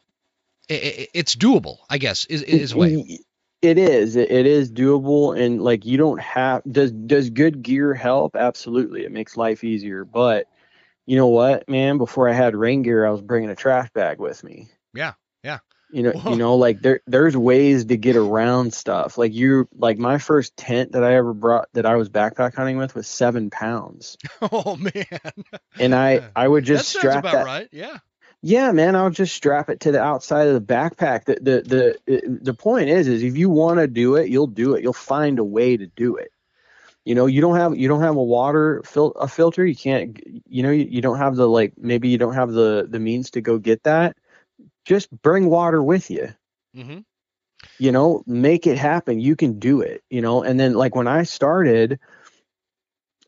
[0.70, 1.78] i- i- it's doable.
[1.90, 3.20] I guess is is way.
[3.62, 4.18] It is.
[4.18, 6.64] It, it is doable, and like you don't have.
[6.70, 8.36] Does does good gear help?
[8.36, 10.04] Absolutely, it makes life easier.
[10.04, 10.48] But
[11.06, 11.98] you know what, man?
[11.98, 14.68] Before I had rain gear, I was bringing a trash bag with me.
[14.94, 15.14] Yeah.
[15.94, 16.32] You know, Whoa.
[16.32, 19.16] you know, like there there's ways to get around stuff.
[19.16, 22.78] Like you, like my first tent that I ever brought that I was backpack hunting
[22.78, 25.46] with was seven pounds, Oh man,
[25.80, 26.28] and I Yeah.
[26.36, 27.70] I would that just sounds strap about that right.
[27.72, 28.00] Yeah.
[28.42, 31.26] Yeah, man, I'll just strap it to the outside of the backpack.
[31.26, 34.74] The the the the point is is if you want to do it, you'll do
[34.74, 34.82] it.
[34.82, 36.32] You'll find a way to do it.
[37.06, 39.66] You know, you don't have you don't have a water fil- a filter.
[39.66, 40.20] You can't.
[40.48, 43.30] You know, you, you don't have the like maybe you don't have the the means
[43.32, 44.18] to go get that.
[44.86, 46.34] Just bring water with you.
[46.76, 47.00] Mm-hmm.
[47.80, 49.20] You know, make it happen.
[49.20, 50.04] You can do it.
[50.10, 52.00] You know, and then like when I started,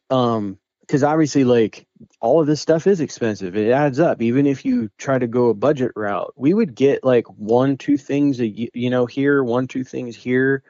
[0.10, 1.88] um, because obviously like
[2.22, 5.50] all of this stuff is expensive it adds up even if you try to go
[5.50, 9.68] a budget route we would get like one two things a, you know here one
[9.68, 10.64] two things here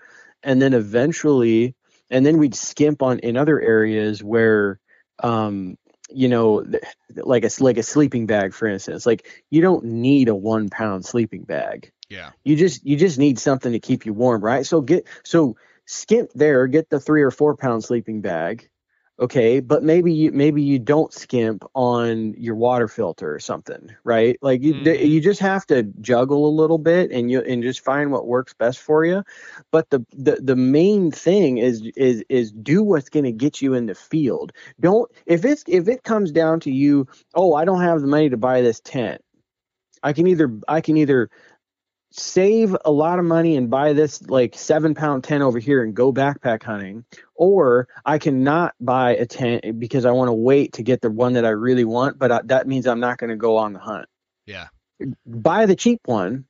[0.43, 1.75] and then eventually
[2.09, 4.79] and then we'd skimp on in other areas where
[5.21, 5.77] um
[6.09, 6.63] you know
[7.15, 11.05] like a like a sleeping bag for instance like you don't need a one pound
[11.05, 12.31] sleeping bag Yeah.
[12.43, 16.31] you just you just need something to keep you warm right so get so skimp
[16.35, 18.69] there get the three or four pound sleeping bag
[19.19, 24.37] okay but maybe you maybe you don't skimp on your water filter or something right?
[24.41, 25.09] Like you Mhm.
[25.09, 28.53] you just have to juggle a little bit and you and just find what works
[28.53, 29.23] best for you.
[29.71, 33.73] But the the, the main thing is is is do what's going to get you
[33.73, 34.51] in the field.
[34.79, 38.29] Don't if it's if it comes down to you oh i don't have the money
[38.29, 39.21] to buy this tent
[40.03, 41.29] i can either i can either
[42.17, 45.93] save a lot of money and buy this like seven pound tent over here and
[45.93, 47.03] go backpack hunting
[47.35, 51.33] or i cannot buy a tent because i want to wait to get the one
[51.33, 53.79] that i really want but I, that means i'm not going to go on the
[53.79, 54.07] hunt
[54.45, 54.67] Yeah.
[55.25, 56.45] buy the cheap one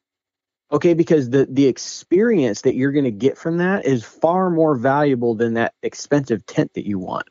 [0.72, 4.76] okay because the the experience that you're going to get from that is far more
[4.76, 7.28] valuable than that expensive tent that you want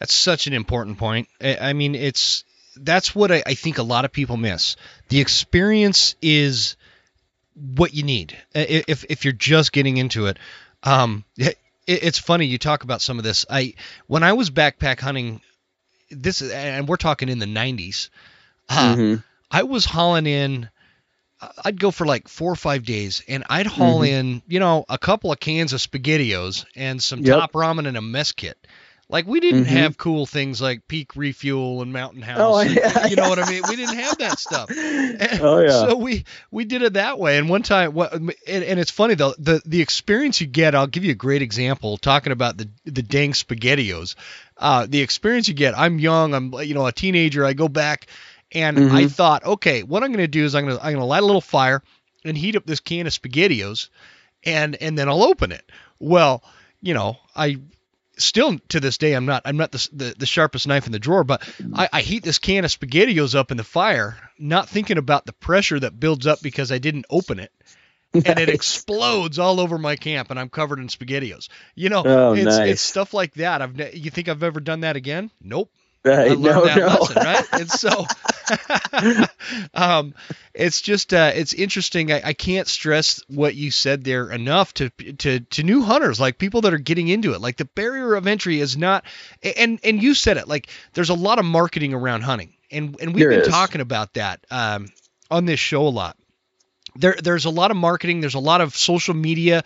[0.00, 1.28] That's such an important point.
[1.40, 2.44] I, I mean, it's
[2.76, 4.76] that's what I, I think a lot of people miss.
[5.08, 6.76] The experience is
[7.56, 10.38] what you need if if you're just getting into it.
[10.82, 13.46] Um, it, it's funny you talk about some of this.
[13.48, 13.74] I
[14.06, 15.40] when I was backpack hunting,
[16.10, 18.10] this and we're talking in the 90s.
[18.68, 19.24] Uh, Mhm.
[19.50, 20.68] I was hauling in.
[21.64, 24.08] I'd go for like four or five days, and I'd haul Mhm.
[24.08, 27.38] in, you know, a couple of cans of Spaghettios and some Yep.
[27.38, 28.56] top ramen and a mess kit.
[29.08, 29.68] Like we didn't Mhm.
[29.68, 32.38] have cool things like Peak Refuel and Mountain House.
[32.40, 33.06] Oh, and- yeah.
[33.06, 33.62] you know what I mean?
[33.68, 34.68] We didn't have that stuff.
[35.40, 37.38] oh yeah So we we did it that way.
[37.38, 40.74] And one time, what and, and it's funny though the the experience you get.
[40.74, 41.96] I'll give you a great example.
[41.98, 44.16] Talking about the the dang spaghettios,
[44.58, 45.78] uh, the experience you get.
[45.78, 46.34] I'm young.
[46.34, 47.44] I'm you know a teenager.
[47.44, 48.08] I go back,
[48.50, 49.12] and I Mhm.
[49.12, 51.22] thought, okay, what I'm going to do is I'm going to I'm going to light
[51.22, 51.80] a little fire
[52.24, 53.88] and heat up this can of spaghettios,
[54.44, 55.64] and and then I'll open it.
[56.00, 56.42] Well,
[56.82, 57.58] you know, I
[58.18, 60.98] still to this day I'm not I'm not the the, the sharpest knife in the
[60.98, 61.78] drawer, but mm-hmm.
[61.78, 65.32] I, I heat this can of spaghettios up in the fire, not thinking about the
[65.32, 67.52] pressure that builds up because I didn't open it.
[68.14, 71.48] And it explodes all over my camp, and I'm covered in spaghettios.
[71.74, 72.70] You know, Oh, it's nice.
[72.70, 73.60] it's stuff like that.
[73.60, 75.30] I've you think I've ever done that again?
[75.40, 75.70] Nope.
[76.12, 76.86] I learned no, that no.
[76.86, 77.46] lesson, right?
[77.52, 78.06] And so,
[79.74, 80.14] um,
[80.54, 82.12] it's just uh, it's interesting.
[82.12, 86.38] I, I can't stress what you said there enough to to to new hunters, like
[86.38, 87.40] people that are getting into it.
[87.40, 89.04] Like the barrier of entry is not,
[89.42, 90.48] and and you said it.
[90.48, 93.48] Like there's a lot of marketing around hunting, and and we've There been is.
[93.48, 94.88] talking about that um,
[95.30, 96.16] on this show a lot.
[96.94, 98.20] There there's a lot of marketing.
[98.20, 99.64] There's a lot of social media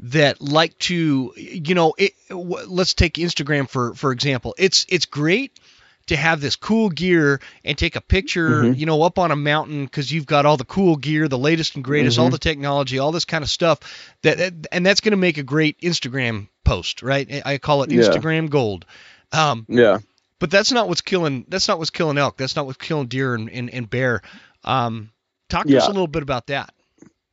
[0.00, 4.54] that like to you know it, w- let's take Instagram for for example.
[4.58, 5.58] It's it's great
[6.06, 8.78] to have this cool gear and take a picture, Mhm.
[8.78, 11.74] you know, up on a mountain because you've got all the cool gear, the latest
[11.74, 12.32] and greatest, all Mhm.
[12.32, 13.80] the technology, all this kind of stuff.
[14.22, 17.42] That, and that's going to make a great Instagram post, right?
[17.44, 18.02] I call it Yeah.
[18.02, 18.84] Instagram gold.
[19.32, 19.98] Um, Yeah.
[20.38, 21.44] but that's not what's killing.
[21.48, 22.36] That's not what's killing elk.
[22.36, 24.22] That's not what's killing deer and, and, and bear.
[24.64, 25.10] Um,
[25.48, 26.72] talk to us a little bit about that.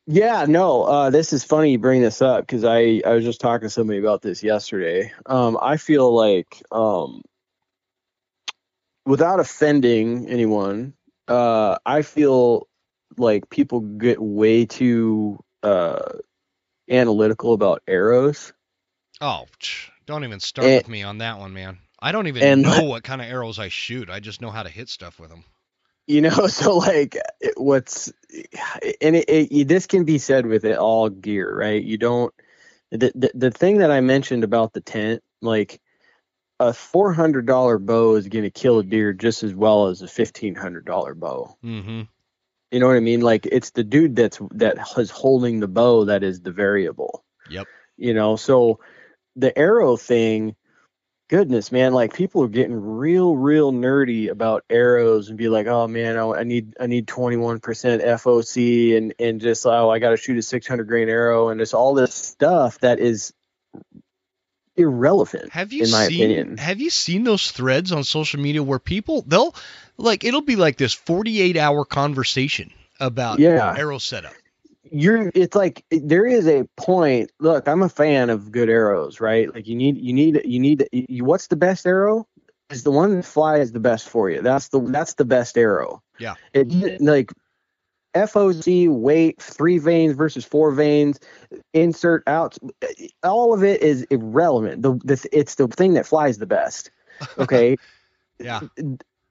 [0.06, 3.40] Yeah, no, uh, this is funny you bring this up because I, I was just
[3.40, 5.14] talking to somebody about this yesterday.
[5.26, 7.22] Um, I feel like, um,
[9.06, 10.94] without offending anyone,
[11.28, 12.68] uh, I feel
[13.18, 16.14] like people get way too uh,
[16.90, 18.54] analytical about arrows.
[19.22, 19.46] Oh,
[20.06, 21.80] don't even start And- with me on that one, man.
[22.00, 24.10] I don't even know what kind of arrows I shoot.
[24.10, 25.46] I just know how to hit stuff with them.
[26.06, 28.12] you know so like it- what's
[29.00, 32.34] and it, it, this can be said with it all gear right you don't
[32.92, 35.80] the, the the thing that i mentioned about the tent like
[36.60, 41.16] a $400 bow is going to kill a deer just as well as a $1500
[41.16, 42.02] bow Mm-hmm.
[42.72, 46.06] you know what i mean like it's the dude that's that is holding the bow
[46.06, 47.68] that is the variable Yep.
[47.98, 48.80] you know so
[49.36, 50.56] the arrow thing
[51.30, 55.88] goodness man like people are getting real real nerdy about arrows and be like oh
[55.88, 60.38] man i, I need i need 21% foc and and just oh i gotta shoot
[60.38, 63.34] a 600 grain arrow and it's all this stuff that is
[64.76, 65.52] irrelevant.
[65.52, 66.58] Have you in my seen opinion.
[66.58, 69.56] Have you seen those threads on social media where people they'll
[69.98, 73.76] like it'll be like this 48 hour conversation about Yeah.
[73.78, 74.34] arrow setup.
[74.92, 79.54] you're it's like there is a point look i'm a fan of good arrows right
[79.54, 82.28] like you need you need you need you, what's the best arrow
[82.70, 86.02] is the one that flies the best for you that's the that's the best arrow
[86.20, 86.36] Yeah.
[86.54, 87.32] it like
[88.14, 91.20] foc weight three vanes versus four vanes
[91.74, 92.58] insert out
[93.24, 96.92] all of it is irrelevant the, the it's the thing that flies the best
[97.38, 97.76] okay
[98.40, 98.62] Yeah.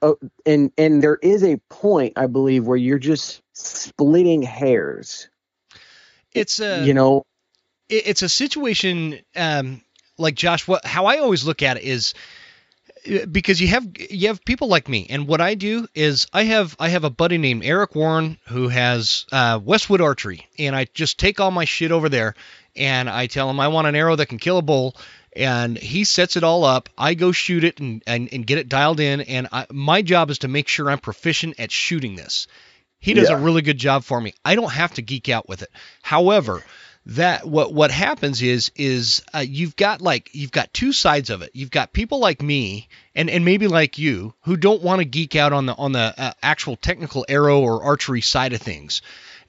[0.00, 0.16] oh,
[0.46, 5.28] and and there is a point i believe where you're just splitting hairs
[6.34, 7.24] It's a you know
[7.88, 9.82] it's a situation um,
[10.18, 10.66] like Josh.
[10.66, 12.14] What how I always look at it is
[13.30, 16.76] because you have you have people like me, and what I do is I have
[16.78, 21.18] I have a buddy named Eric Warren who has uh, Westwood Archery, and I just
[21.18, 22.34] take all my shit over there,
[22.76, 24.94] and I tell him I want an arrow that can kill a bull.
[25.34, 26.90] And he sets it all up.
[26.98, 29.22] I go shoot it and, and, and get it dialed in.
[29.22, 32.46] And I, my job is to make sure I'm proficient at shooting this.
[32.98, 33.36] He does Yeah.
[33.36, 34.34] a really good job for me.
[34.44, 35.70] I don't have to geek out with it.
[36.02, 36.62] However,
[37.06, 41.42] that what what happens is is uh, you've got like you've got two sides of
[41.42, 41.50] it.
[41.52, 45.34] You've got people like me and and maybe like you who don't want to geek
[45.34, 49.02] out on the on the uh, actual technical arrow or archery side of things.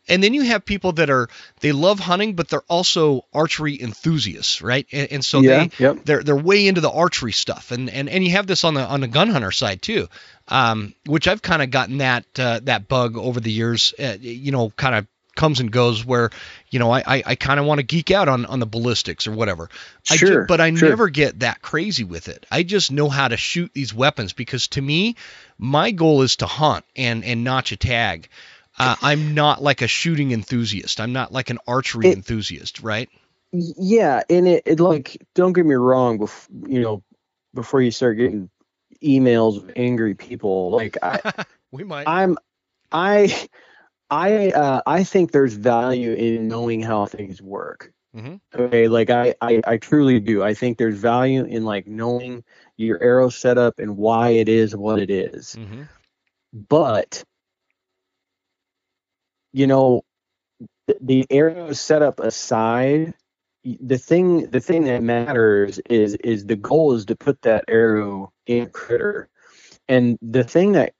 [0.05, 1.29] And then you have people that are
[1.61, 4.85] they love hunting, but they're also archery enthusiasts, right?
[4.91, 8.09] And, and so yeah they yep they're they're way into the archery stuff, and and
[8.09, 10.09] and you have this on the on the gun hunter side too,
[10.49, 13.93] um, which I've kind of gotten that uh, that bug over the years.
[13.97, 16.29] Uh, you know, kind of comes and goes where
[16.69, 19.27] you know I I, I kind of want to geek out on on the ballistics
[19.27, 19.69] or whatever.
[20.09, 20.89] I ju- Sure, but I sure.
[20.89, 22.45] never get that crazy with it.
[22.51, 25.15] I just know how to shoot these weapons because to me,
[25.57, 28.27] my goal is to hunt and and notch a tag.
[28.79, 30.99] Uh, I'm not like a shooting enthusiast.
[30.99, 33.09] I'm not like an archery It- enthusiast, right?
[33.51, 37.03] Yeah and it, it like don't get me wrong bef- you know
[37.53, 38.49] before you start getting
[39.03, 41.19] emails of angry people like i
[41.71, 42.07] we might.
[42.07, 42.35] i'm
[42.91, 43.47] i
[44.13, 47.91] i uh i think there's value in knowing how things work.
[48.15, 48.39] Mhm.
[48.53, 50.43] okay like I, I i truly do.
[50.43, 52.43] I think there's value in like knowing
[52.77, 55.55] your arrow setup and why it is what it is.
[55.55, 55.83] Hmm
[56.69, 57.23] but
[59.53, 60.03] you know
[60.87, 63.13] th- the arrow setup aside
[63.63, 68.31] the thing the thing that matters is is the goal is to put that arrow
[68.45, 69.29] in critter.
[69.87, 70.93] And the thing that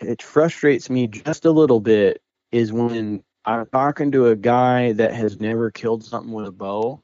[0.00, 2.22] it frustrates me just a little bit
[2.52, 7.02] is when i'm talking to a guy that has never killed something with a bow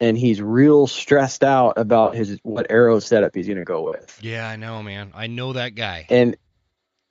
[0.00, 4.18] and he's real stressed out about his what arrow setup he's going to go with
[4.22, 5.12] Yeah, I know, man.
[5.14, 6.06] I know that guy.
[6.08, 6.36] and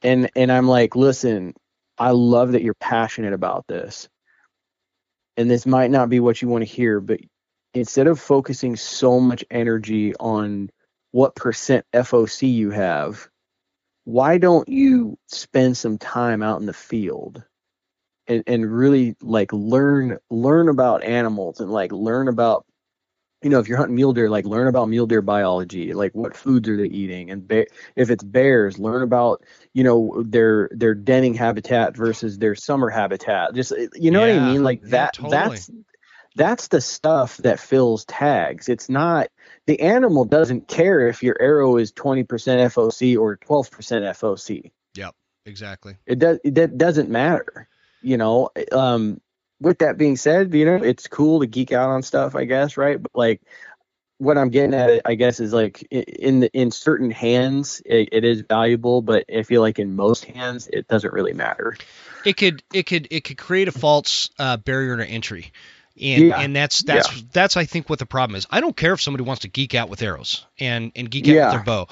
[0.01, 1.53] and and I'm like, listen,
[1.97, 4.07] I love that you're passionate about this.
[5.37, 7.19] And this might not be what you want to hear, but
[7.73, 10.69] instead of focusing so much energy on
[11.11, 13.29] what percent FOC you have,
[14.09, 17.43] why don't you spend some time out in the field
[18.27, 22.65] and, and really like learn learn about animals and like learn about
[23.43, 26.35] you know if you're hunting mule deer like learn about mule deer biology like what
[26.35, 27.29] foods are they eating?
[27.29, 29.43] And bear, if it's bears learn about
[29.73, 33.53] you know their their denning habitat versus their summer habitat.
[33.53, 34.63] Just eh, you know what i mean?
[34.63, 35.37] Like yeah, that totally.
[35.37, 35.71] that's
[36.35, 38.69] that's the stuff that fills tags.
[38.69, 39.27] It's not
[39.69, 45.15] the animal doesn't care if your arrow is 20% foc or 12% foc Yep,
[45.45, 45.95] Exactly.
[46.07, 47.67] it does that doesn't matter
[48.01, 49.21] you know um
[49.61, 52.77] with that being said you know it's cool to geek out on stuff i guess
[52.77, 53.41] right but like
[54.17, 58.23] what i'm getting at i guess is like in the in certain hands it, it
[58.23, 61.75] is valuable but i feel like in most hands it doesn't really matter
[62.25, 65.51] It could it could it could create a false uh, barrier to entry.
[66.01, 68.47] And, Yeah, and that's that's that's I think what the problem is.
[68.49, 71.33] I don't care if somebody wants to geek out with arrows and and geek out
[71.33, 71.45] Yeah.
[71.47, 71.87] with their bow.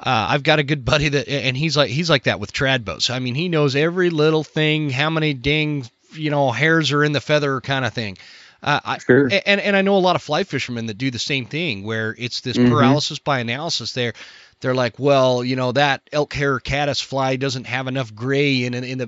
[0.00, 2.84] Uh, I've got a good buddy that and he's like he's like that with trad
[2.84, 3.10] bows.
[3.10, 7.12] I mean, he knows every little thing, how many ding you know hairs are in
[7.12, 8.16] the feather kind of thing.
[8.62, 9.28] Uh, I, Sure.
[9.46, 12.14] and and I know a lot of fly fishermen that do the same thing, where
[12.18, 12.70] it's this Mhm.
[12.70, 13.92] paralysis by analysis.
[13.92, 14.14] There,
[14.60, 18.74] they're like, well, you know, that elk hair caddis fly doesn't have enough gray in
[18.74, 19.06] in, in the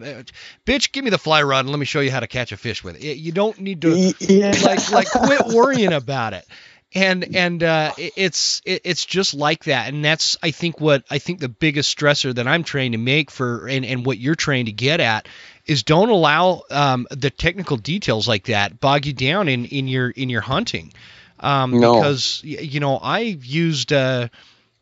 [0.66, 0.92] bitch.
[0.92, 2.84] Give me the fly rod and let me show you how to catch a fish
[2.84, 3.16] with it.
[3.16, 6.46] You don't need to yeah like like quit worrying about it.
[6.92, 11.04] And and uh, it- it's it, it's just like that, and that's I think what
[11.08, 14.34] I think the biggest stressor that I'm trying to make for and, and what you're
[14.34, 15.28] trying to get at
[15.66, 20.10] is don't allow um, the technical details like that bog you down in, in your
[20.10, 20.92] in your hunting,
[21.38, 21.94] um, No.
[21.94, 24.26] because you know I've used uh,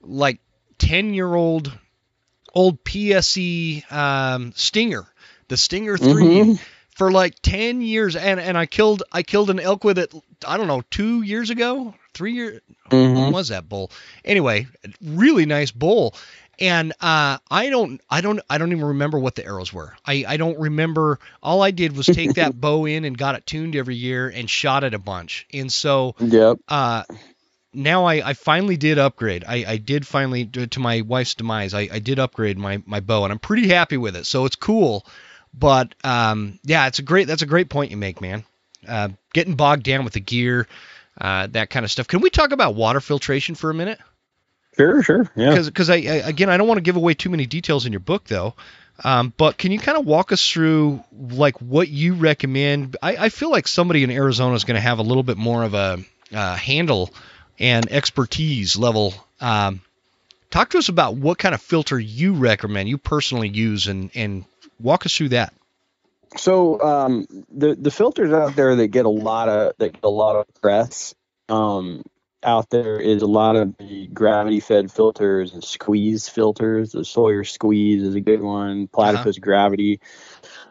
[0.00, 0.40] like
[0.78, 1.72] ten year old
[2.54, 5.06] old PSE um, Stinger,
[5.48, 6.60] the Stinger 3 Mhm.
[6.96, 10.12] for like 10 years and and I killed I killed an elk with it
[10.46, 12.60] I don't know 2 years ago three years.
[12.90, 13.14] Mhm.
[13.14, 13.90] When was that bull?
[14.24, 14.66] Anyway,
[15.02, 16.14] really nice bull.
[16.60, 19.94] And uh, I don't, I don't, I don't even remember what the arrows were.
[20.04, 21.20] I, I don't remember.
[21.40, 24.50] All I did was take that bow in and got it tuned every year and
[24.50, 25.46] shot it a bunch.
[25.54, 26.58] And so Yep.
[26.66, 27.04] uh,
[27.72, 29.44] now I, I finally did upgrade.
[29.46, 33.24] I, I did finally, to my wife's demise, I, I did upgrade my, my bow,
[33.24, 34.26] and I'm pretty happy with it.
[34.26, 35.06] So it's cool.
[35.54, 37.26] But um, yeah, it's a great.
[37.26, 38.44] That's a great point you make, man.
[38.86, 40.68] Uh, getting bogged down with the gear,
[41.20, 42.06] uh, that kind of stuff.
[42.06, 43.98] Can we talk about water filtration for a minute?
[44.76, 45.30] Sure, sure.
[45.34, 45.50] Yeah.
[45.50, 47.92] Because because I, I again I don't want to give away too many details in
[47.92, 48.54] your book though.
[49.02, 52.96] Um, but can you kind of walk us through like what you recommend?
[53.02, 55.62] I, I feel like somebody in Arizona is going to have a little bit more
[55.64, 55.98] of a
[56.32, 57.10] uh, handle
[57.58, 59.14] and expertise level.
[59.40, 59.80] Um,
[60.50, 64.44] talk to us about what kind of filter you recommend, you personally use, and and
[64.80, 65.52] walk us through that.
[66.36, 70.08] So um, the the filters out there that get a lot of that get a
[70.08, 71.14] lot of press
[71.48, 72.02] um,
[72.42, 76.92] out there is a lot of the gravity fed filters and squeeze filters.
[76.92, 78.88] The Sawyer squeeze is a good one.
[78.88, 80.00] Platypus gravity.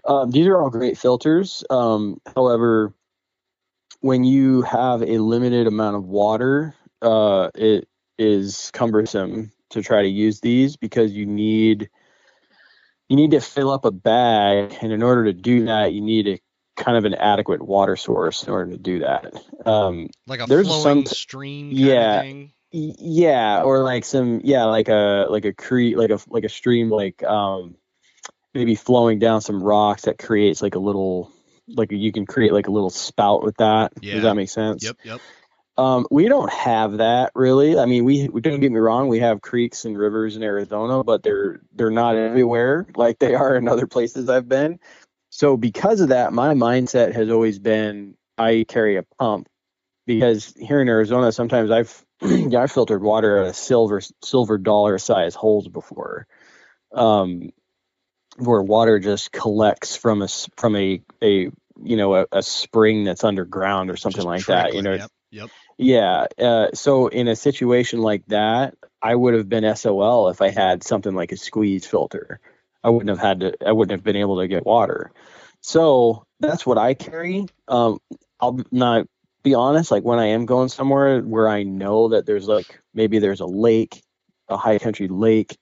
[0.05, 1.63] Um, these are all great filters.
[1.69, 2.93] Um, however,
[3.99, 7.87] when you have a limited amount of water, uh, it
[8.17, 11.89] is cumbersome to try to use these because you need
[13.09, 16.27] you need to fill up a bag, and in order to do that, you need
[16.27, 16.39] a
[16.75, 19.33] kind of an adequate water source in order to do that.
[19.65, 21.67] Um, Like a There's flowing some- stream.
[21.69, 22.15] Kind Yeah.
[22.19, 22.51] Of thing.
[22.71, 26.89] yeah, or like some yeah, like a like a creek, like a like a stream,
[26.89, 27.75] like um,
[28.53, 31.31] maybe flowing down some rocks that creates like a little
[31.69, 33.93] like you can create like a little spout with that.
[34.01, 34.15] Yeah.
[34.15, 34.83] Does that make sense?
[34.83, 34.97] Yep.
[35.03, 35.21] Yep.
[35.77, 37.77] Um, we don't have that really.
[37.77, 39.07] I mean, we, we don't get me wrong.
[39.09, 43.55] We have creeks and rivers in Arizona, but they're they're not everywhere like they are
[43.55, 44.79] in other places I've been.
[45.29, 49.47] So because of that, my mindset has always been I carry a pump
[50.07, 54.97] because here in Arizona, sometimes I've yeah, I filtered water out of silver silver dollar
[54.97, 56.25] size holes before,
[56.91, 57.51] um,
[58.37, 61.51] where water just collects from a from a a
[61.83, 64.73] you know a, a spring that's underground or something Just like that.
[64.73, 65.11] You know, Yep.
[65.31, 65.49] Yep.
[65.77, 66.25] yeah.
[66.39, 70.83] Uh, so in a situation like that, I would have been SOL if I had
[70.83, 72.39] something like a squeeze filter.
[72.83, 73.67] I wouldn't have had to.
[73.67, 75.11] I wouldn't have been able to get water.
[75.61, 77.45] So that's what I carry.
[77.67, 77.99] Um,
[78.39, 79.07] I'll not
[79.43, 79.91] be honest.
[79.91, 83.45] Like when I am going somewhere where I know that there's like maybe there's a
[83.45, 84.01] lake,
[84.47, 85.57] a high country lake,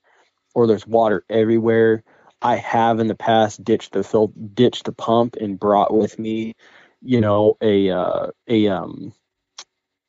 [0.54, 2.04] or there's water everywhere.
[2.42, 6.54] I have in the past ditched the fil- ditched the pump and brought with me,
[7.02, 9.14] you know, a uh, a um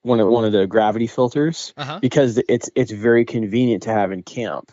[0.07, 1.99] one of one of the gravity filters Uh huh.
[2.01, 4.73] because it's it's very convenient to have in camp.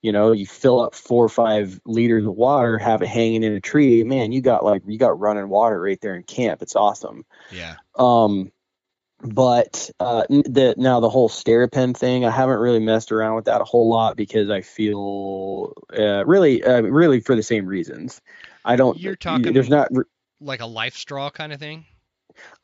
[0.00, 3.52] You know, you fill up four or five liters of water, have it hanging in
[3.52, 4.04] a tree.
[4.04, 6.62] Man, you got like you got running water right there in camp.
[6.62, 7.24] It's awesome.
[7.50, 7.74] Yeah.
[7.96, 8.52] Um,
[9.20, 13.60] but uh, the now the whole SteriPen thing, I haven't really messed around with that
[13.60, 18.20] a whole lot because I feel uh, really, uh, really for the same reasons.
[18.64, 18.96] I don't.
[18.98, 19.88] You're talking- There's not.
[20.40, 21.84] Like a LifeStraw kind of thing.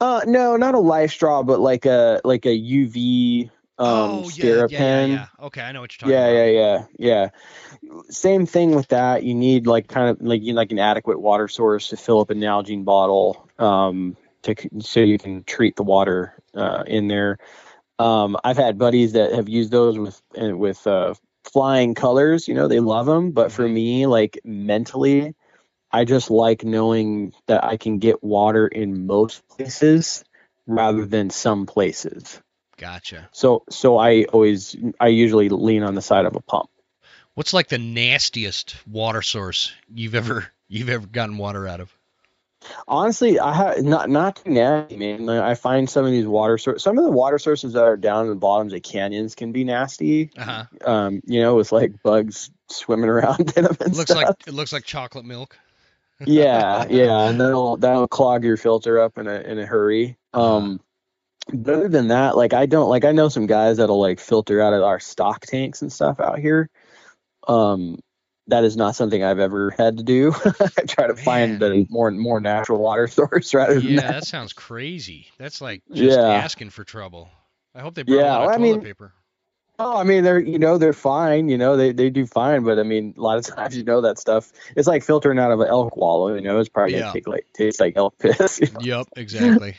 [0.01, 5.05] Uh, no, not a LifeStraw, but like a like a UV um oh yeah, yeah,
[5.07, 5.27] yeah.
[5.41, 6.47] Okay, I know what you're talking Yeah, about.
[6.47, 7.31] yeah, yeah,
[7.89, 8.03] yeah.
[8.11, 9.25] Same thing with that.
[9.25, 12.31] You need like kind of like you like an adequate water source to fill up
[12.31, 17.39] a Nalgene bottle, um, to so you can treat the water uh, in there.
[17.99, 21.15] Um, I've had buddies that have used those with with uh,
[21.45, 22.49] flying colors.
[22.49, 25.35] You know, they love them, but for me, like mentally,
[25.95, 30.25] I just like knowing that I can get water in most places
[30.67, 32.41] rather than some places.
[32.77, 33.29] Gotcha.
[33.33, 36.69] So so I always I usually lean on the side of a pump.
[37.35, 41.97] What's like the nastiest water source you've ever you've ever gotten water out of?
[42.89, 45.29] Honestly, I have not not too nasty, man.
[45.29, 48.25] I find some of these water sources, some of the water sources that are down
[48.25, 50.31] in the bottoms of canyons can be nasty.
[50.37, 50.65] Uh huh.
[50.91, 54.17] Um, you know, with like bugs swimming around in them and it Looks stuff.
[54.17, 55.59] like it looks like chocolate milk.
[56.27, 60.17] Yeah, yeah, and that'll that'll clog your filter up in a in a hurry.
[60.33, 60.81] Um,
[61.53, 64.61] but other than that, like I don't like I know some guys that'll like filter
[64.61, 66.71] out of our stock tanks and stuff out here.
[67.49, 67.99] Um,
[68.47, 70.33] that is not something I've ever had to do.
[70.45, 74.13] I try to find a more more natural water source rather than Yeah, that.
[74.13, 75.29] that sounds crazy.
[75.39, 76.27] That's like just Yeah.
[76.27, 77.29] asking for trouble.
[77.75, 79.13] I hope they brought Yeah, a lot of well, I toilet mean- paper.
[79.79, 81.49] Oh, I mean, they're you know they're fine.
[81.49, 84.03] You know they they do fine, but I mean a lot of times you know
[84.03, 84.53] that stuff.
[84.77, 86.35] It's like filtering out of an elk wallow.
[86.35, 87.01] You know, it's probably Yeah.
[87.01, 88.61] gonna take like taste like elk piss.
[88.61, 88.81] you know?
[88.81, 89.77] Yep, exactly.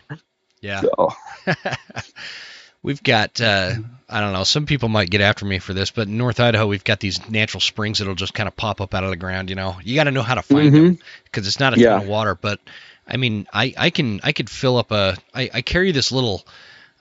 [0.61, 0.81] Yeah.
[0.83, 1.09] So
[2.83, 3.75] we've got uh,
[4.09, 4.43] I don't know.
[4.43, 7.29] Some people might get after me for this, but in North Idaho, we've got these
[7.29, 9.49] natural springs that'll just kind of pop up out of the ground.
[9.49, 11.89] You know, you got to know how to find them because it's not a Yeah.
[11.89, 12.35] ton of water.
[12.35, 12.59] But
[13.07, 16.45] I mean, I I can I could fill up a I, I carry this little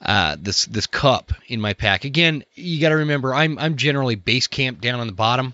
[0.05, 2.05] uh, this this cup in my pack.
[2.05, 5.53] Again, you got to remember I'm I'm generally base camp down on the bottom,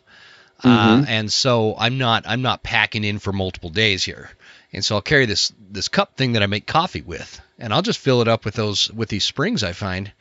[0.63, 1.05] uh, Mhm.
[1.07, 4.29] and so I'm not I'm not packing in for multiple days here.
[4.73, 7.81] And so I'll carry this this cup thing that I make coffee with, and I'll
[7.81, 10.11] just fill it up with those with these springs I find,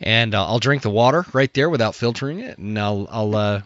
[0.00, 3.62] and uh, I'll drink the water right there without filtering it, and I'll I'll uh,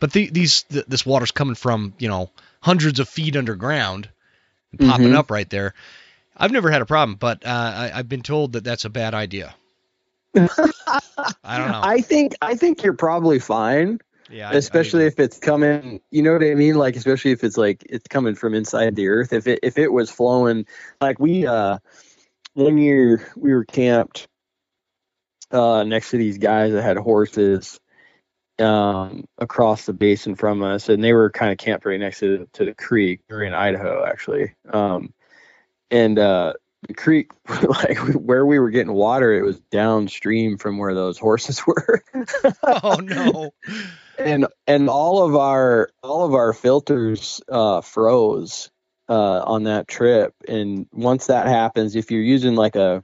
[0.00, 4.08] but the, these th- this water's coming from you know hundreds of feet underground,
[4.72, 5.14] and popping Mhm.
[5.16, 5.74] up right there.
[6.36, 9.12] I've never had a problem, but uh, I, I've been told that that's a bad
[9.14, 9.54] idea.
[10.36, 11.80] I don't know.
[11.82, 13.98] I think I think you're probably fine,
[14.30, 15.06] yeah, I- I especially do.
[15.06, 16.00] if it's coming.
[16.10, 16.76] You know what I mean?
[16.76, 19.32] Like especially if it's like it's coming from inside the earth.
[19.32, 20.66] If it if it was flowing,
[21.00, 21.78] like we uh
[22.54, 24.26] one year we were camped
[25.50, 27.80] uh next to these guys that had horses
[28.58, 32.48] um across the basin from us and they were kind of camped right next to
[32.52, 35.14] to the creek were in idaho actually um
[35.90, 36.52] and uh
[36.86, 37.30] the creek
[37.68, 42.02] like where we were getting water it was downstream from where those horses were
[42.62, 43.52] oh no.
[44.18, 48.70] and and all of our all of our filters uh froze
[49.08, 53.02] uh on that trip and once that happens if you're using like a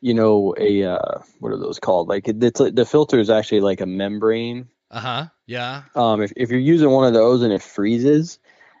[0.00, 3.60] you know a uh what are those called like it, it's the filter is actually
[3.60, 5.26] like a membrane Uh huh.
[5.46, 5.82] Yeah.
[5.94, 8.38] um if, if you're using one of those and it freezes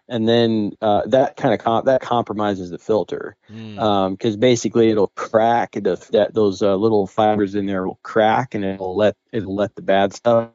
[0.08, 3.36] and then uh that kind of comp- that compromises the filter.
[3.52, 3.78] Mm.
[3.78, 8.54] um because basically it'll crack the, that those uh, little fibers in there will crack
[8.54, 10.50] and it'll let it'll let the bad stuff.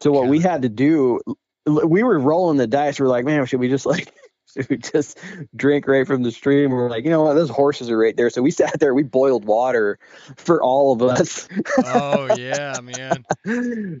[0.00, 1.20] So what we had to do
[1.66, 2.98] we were rolling the dice.
[2.98, 4.12] We're like man should we just like
[4.70, 5.18] we just
[5.54, 6.70] drink right from the stream.
[6.70, 7.34] We're like you know what?
[7.34, 8.30] Those horses are right there.
[8.30, 9.98] So we sat there we boiled water
[10.36, 11.48] for all of us.
[11.78, 13.24] Oh yeah, man.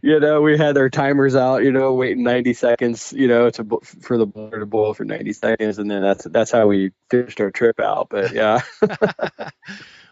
[0.02, 3.80] you know we had our timers out you know waiting 90 seconds you know to
[3.82, 7.40] for the water to boil for 90 seconds and then that's that's how we finished
[7.40, 8.60] our trip out but yeah.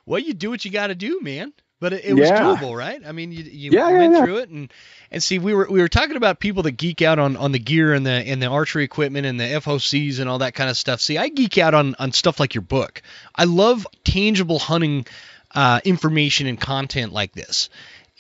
[0.07, 1.53] Well, you do what you got to do, man.
[1.79, 2.57] But it, it was Yeah.
[2.57, 3.03] doable, right?
[3.07, 4.23] I mean, you, you Yeah, yeah, went yeah.
[4.23, 4.73] through it, and
[5.11, 7.59] and see, we were we were talking about people that geek out on, on the
[7.59, 10.77] gear and the and the archery equipment and the FOCs and all that kind of
[10.79, 11.01] stuff.
[11.01, 13.03] See, I geek out on on stuff like your book.
[13.35, 15.07] I love tangible hunting
[15.55, 17.69] uh, information and content like this,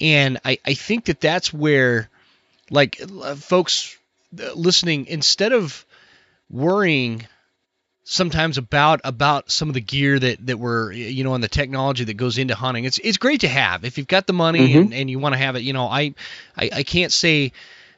[0.01, 2.11] and I I think that that's where
[2.71, 3.97] like uh, folks
[4.39, 5.85] uh, listening instead of
[6.51, 7.27] worrying
[8.09, 12.05] sometimes about about some of the gear that that we're you know and the technology
[12.05, 14.81] that goes into hunting it's it's great to have if you've got the money Mhm.
[14.81, 16.15] and, and you want to have it you know I,
[16.57, 17.51] I i can't say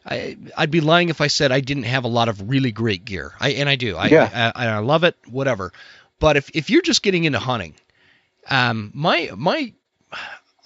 [0.07, 3.05] I, I'd be lying if I said I didn't have a lot of really great
[3.05, 3.35] gear.
[3.39, 3.95] I and I do.
[3.95, 4.53] I, Yeah.
[4.57, 5.17] I, I, I love it.
[5.29, 5.71] Whatever.
[6.19, 7.75] But if, if you're just getting into hunting,
[8.49, 9.75] um, my my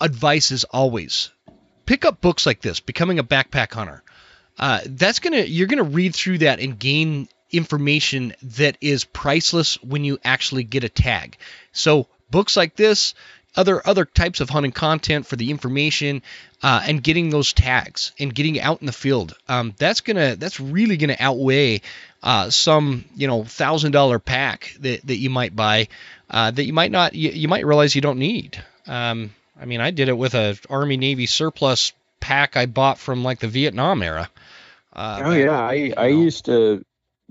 [0.01, 1.31] advice is always
[1.87, 4.05] pick up books like this, Becoming a Backpack Hunter.
[4.59, 10.05] Uh, that's gonna you're gonna read through that and gain information that is priceless when
[10.05, 11.37] you actually get a tag.
[11.73, 13.15] So books like this,
[13.55, 16.23] other other types of hunting content for the information,
[16.63, 19.35] uh, and getting those tags and getting out in the field.
[19.49, 21.83] Um, that's gonna that's really gonna outweigh
[22.23, 25.89] uh, some you know thousand dollar pack that, that you might buy
[26.31, 28.63] uh, that you might not you, you might realize you don't need.
[28.87, 33.23] Um, I mean, I did it with a Army Navy surplus pack I bought from
[33.23, 34.31] like the Vietnam era.
[34.95, 36.21] Uh, oh yeah i i know.
[36.21, 36.85] used to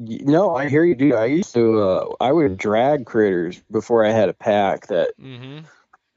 [0.07, 4.11] no i hear you do i used to uh, i would drag critters before i
[4.11, 5.65] had a pack that hmm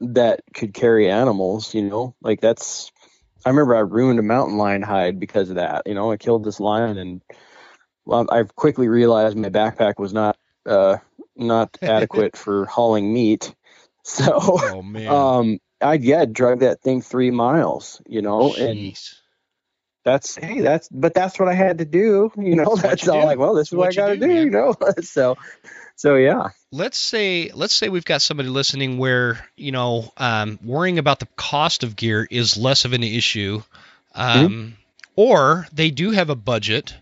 [0.01, 2.15] that could carry animals you know?
[2.21, 2.91] Like that's
[3.45, 6.11] i remember i ruined a mountain lion hide because of that you know?
[6.11, 7.21] I killed this lion and
[8.05, 10.97] well, i quickly realized my backpack was not uh
[11.35, 13.53] not adequate for hauling meat.
[14.07, 18.55] So Oh um i yeah drug that thing three miles you know?
[18.55, 19.21] And Jeez.
[20.05, 23.25] That's hey that's but that's what i had to do you know That's all do.
[23.25, 25.35] like well this is what, What i gotta do, do, you know so
[25.95, 30.99] so yeah let's say let's say we've got somebody listening where you know um, worrying
[30.99, 33.63] about the cost of gear is less of an issue,
[34.13, 34.75] um,
[35.15, 36.93] or they do have a budget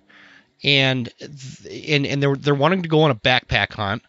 [0.63, 4.03] and and and they're they're wanting to go on a backpack hunt.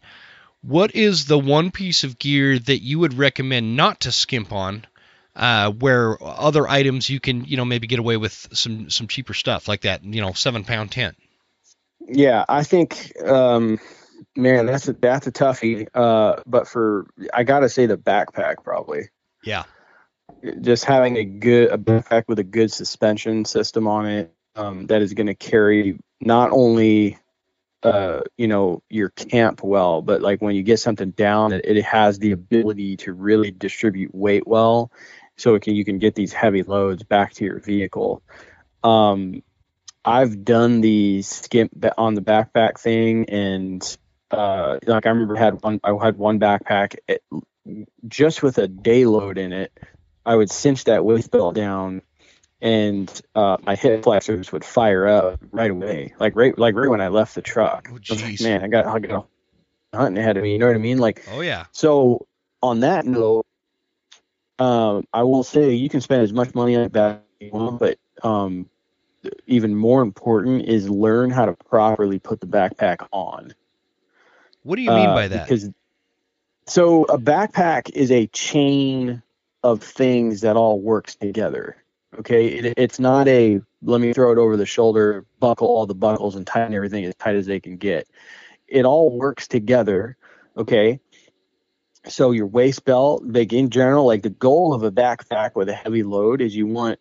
[0.60, 4.86] What is the one piece of gear that you would recommend not to skimp on?
[5.36, 9.34] Uh, where other items you can, you know, maybe get away with some some cheaper
[9.34, 11.16] stuff like that, you know, seven pound tent.
[12.06, 13.78] yeah i think um
[14.36, 19.08] man that's a that's a toughie uh but for i gotta say the backpack probably
[19.42, 19.64] Yeah.
[20.60, 25.02] just having a good a backpack with a good suspension system on it um, that
[25.02, 27.18] is going to carry not only
[27.82, 31.84] uh, you know your camp well, but like when you get something down, it, it
[31.84, 34.90] has the ability to really distribute weight well,
[35.36, 38.22] so it can you can get these heavy loads back to your vehicle.
[38.82, 39.42] Um,
[40.04, 43.98] I've done the skimp on the backpack thing, and
[44.30, 47.22] uh, like I remember I had one I had one backpack it,
[48.06, 49.72] just with a day load in it
[50.26, 52.02] I would cinch that waist belt down,
[52.60, 57.00] and uh, my hip flexors would fire up right away, like right like right when
[57.00, 57.88] I left the truck.
[57.90, 59.26] Oh, I like, man, I got I got
[59.94, 60.52] hunting ahead of me.
[60.52, 60.98] You know what I mean?
[60.98, 61.66] Like Oh yeah.
[61.72, 62.26] so.
[62.62, 63.44] On that note,
[64.58, 67.80] um, I will say you can spend as much money on that as you want,
[67.80, 68.68] but um,
[69.46, 73.54] even more important is learn how to properly put the backpack on.
[74.62, 75.44] What do you mean Uh, by that?
[75.46, 75.70] Because
[76.66, 79.22] so a backpack is a chain
[79.62, 81.76] of things that all works together.
[82.18, 85.94] Okay, it, it's not a let me throw it over the shoulder, buckle all the
[85.94, 88.08] buckles, and tighten everything as tight as they can get.
[88.68, 90.16] It all works together.
[90.56, 91.00] Okay,
[92.08, 95.74] so your waist belt, like in general, like the goal of a backpack with a
[95.74, 96.98] heavy load is you want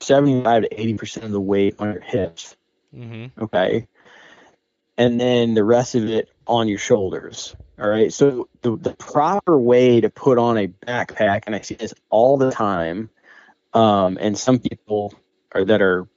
[0.00, 2.56] 75 to 80 percent of the weight on your hips.
[2.94, 3.42] Mm-hmm.
[3.44, 3.88] okay?
[4.96, 7.54] And then the rest of it on your shoulders.
[7.78, 8.12] All right?
[8.12, 12.36] So the, the proper way to put on a backpack and i see this all
[12.36, 13.10] the time
[13.74, 15.14] um, and some people
[15.52, 16.08] are that are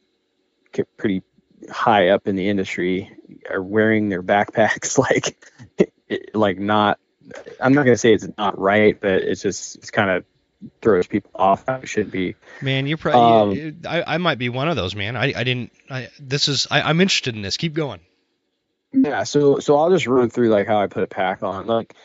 [0.97, 1.21] pretty
[1.69, 3.11] high up in the industry
[3.49, 5.37] are wearing their backpacks like
[6.33, 6.99] like not
[7.61, 10.25] i'm not going to say it's not right but it's just it's kind of
[10.81, 13.67] throws people off how it should be Man, you're probably.
[13.67, 15.15] Um, I, I might be one of those, man.
[15.15, 15.71] I, I didn't.
[15.89, 16.67] I this is.
[16.69, 17.57] I, I'm interested in this.
[17.57, 18.01] Keep going.
[18.91, 21.67] Yeah, so so I'll just run through like how I put a pack on.
[21.67, 21.95] Like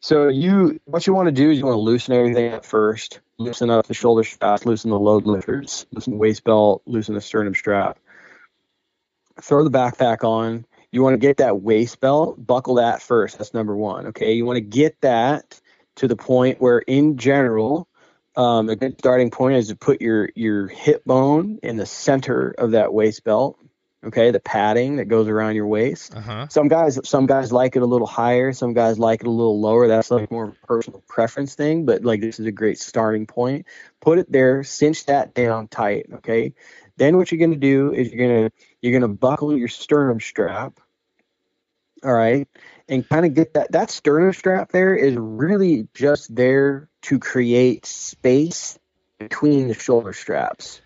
[0.00, 3.20] so you what you want to do is you want to loosen everything up first.
[3.38, 7.20] Loosen up the shoulder straps, loosen the load lifters, loosen the waist belt, loosen the
[7.20, 7.98] sternum strap.
[9.40, 10.66] Throw the backpack on.
[10.94, 13.36] You want to get that waist belt, buckle that first.
[13.36, 14.06] That's number one.
[14.06, 14.34] Okay.
[14.34, 15.60] You want to get that
[15.96, 17.88] to the point where in general,
[18.36, 22.54] um, a good starting point is to put your your hip bone in the center
[22.56, 23.58] of that waist belt.
[24.04, 26.14] Okay, the padding that goes around your waist.
[26.14, 26.48] Uh huh.
[26.48, 28.52] Some guys, some guys like it a little higher.
[28.52, 29.88] Some guys like it a little lower.
[29.88, 31.86] That's like more of a personal preference thing.
[31.86, 33.66] But like this is a great starting point.
[34.00, 36.06] Put it there, cinch that down tight.
[36.14, 36.54] Okay.
[36.98, 40.78] Then what you're gonna do is you're gonna you're gonna buckle your sternum strap.
[42.04, 42.46] All right,
[42.88, 47.86] and kind of get that that sternum strap there is really just there to create
[47.86, 48.78] space
[49.18, 50.80] between the shoulder straps.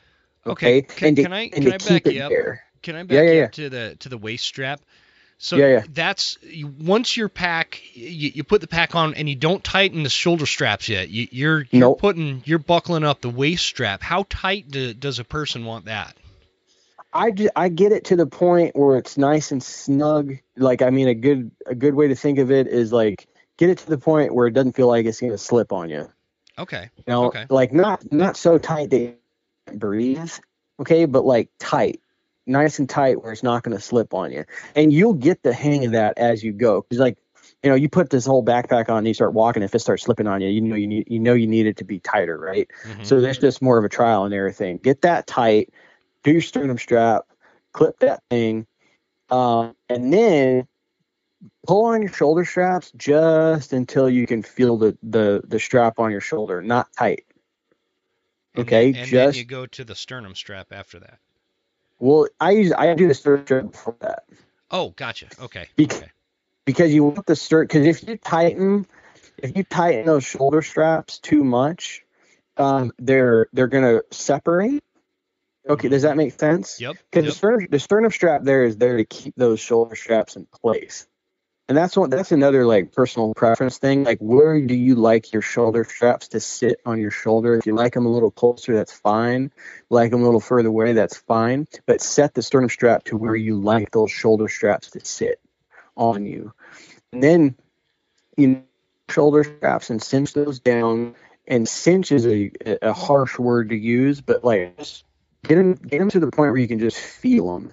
[0.46, 0.82] Okay.
[0.82, 2.30] Can, and to, can I and can I back it you up?
[2.30, 2.62] there.
[2.82, 4.80] Can I back Yeah, yeah, up to the to the waist strap?
[5.38, 5.82] So Yeah, yeah.
[5.92, 10.02] that's you, once your pack, you, you put the pack on and you don't tighten
[10.02, 11.10] the shoulder straps yet.
[11.10, 12.00] You, you're you're Nope.
[12.00, 14.02] putting you're buckling up the waist strap.
[14.02, 16.16] How tight do, does a person want that?
[17.12, 20.34] I, I get it to the point where it's nice and snug.
[20.56, 23.70] Like I mean, a good a good way to think of it is like get
[23.70, 26.10] it to the point where it doesn't feel like it's gonna slip on you.
[26.58, 26.90] Okay.
[26.96, 27.46] You know, Okay.
[27.48, 29.16] like not not so tight that you
[29.66, 30.30] can't breathe,
[30.80, 32.00] okay, but like tight,
[32.46, 34.44] nice and tight where it's not gonna slip on you.
[34.74, 36.82] And you'll get the hang of that as you go.
[36.82, 37.18] Cause like
[37.62, 39.62] you know, you put this whole backpack on, and you start walking.
[39.62, 41.76] If it starts slipping on you, you know you need you know you need it
[41.78, 42.68] to be tighter, right?
[42.84, 43.04] Mhm.
[43.06, 44.78] So that's just more of a trial and error thing.
[44.78, 45.70] Get that tight,
[46.28, 47.24] do your sternum strap,
[47.72, 48.66] clip that thing,
[49.30, 50.68] um, and then
[51.66, 56.10] pull on your shoulder straps just until you can feel the the, the strap on
[56.10, 57.24] your shoulder, not tight.
[58.54, 61.18] And Okay, then, and just then you go to the sternum strap after that.
[61.98, 64.24] well, I use I do the sternum strap before that
[64.70, 65.28] Oh, gotcha.
[65.40, 65.68] Okay.
[65.76, 66.12] Bec- okay.
[66.66, 68.86] because you want the stern because if you tighten
[69.38, 72.04] if you tighten those shoulder straps too much,
[72.58, 74.82] um, they're they're gonna separate.
[75.68, 76.80] Okay, does that make sense?
[76.80, 76.96] Yep.
[77.10, 77.32] Because yep.
[77.32, 81.06] the, sternum, the sternum strap there is there to keep those shoulder straps in place.
[81.68, 84.02] And that's one that's another like personal preference thing.
[84.02, 87.56] Like where do you like your shoulder straps to sit on your shoulder?
[87.56, 89.52] If you like them a little closer, that's fine.
[89.90, 91.66] Like them a little further away, that's fine.
[91.84, 95.40] But set the sternum strap to where you like those shoulder straps to sit
[95.94, 96.54] on you.
[97.12, 97.54] And then
[98.38, 98.62] you know,
[99.10, 101.16] shoulder straps and cinch those down.
[101.46, 102.50] And cinch is a,
[102.80, 105.04] a harsh word to use, but like just
[105.48, 107.72] get them get them to the point where you can just feel them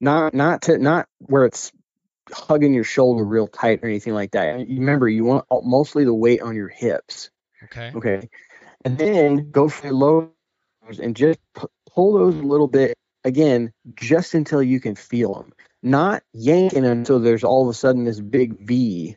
[0.00, 1.72] not not to not where it's
[2.32, 4.56] hugging your shoulder real tight or anything like that.
[4.56, 7.30] Remember you want all- mostly the weight on your hips.
[7.64, 7.92] Okay.
[7.94, 8.28] okay.
[8.84, 10.30] And then go for your low
[11.00, 15.52] and just pu- pull those a little bit again just until you can feel them
[15.82, 19.16] not yanking until there's all of a sudden this big v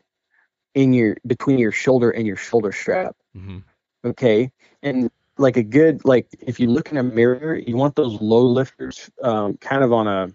[0.74, 3.16] in your between your shoulder and your shoulder strap.
[3.34, 3.58] Hmm
[4.04, 4.52] okay?
[4.82, 5.10] And
[5.40, 9.10] like a good like if you look in a mirror you want those load lifters
[9.22, 10.28] um, kind of on a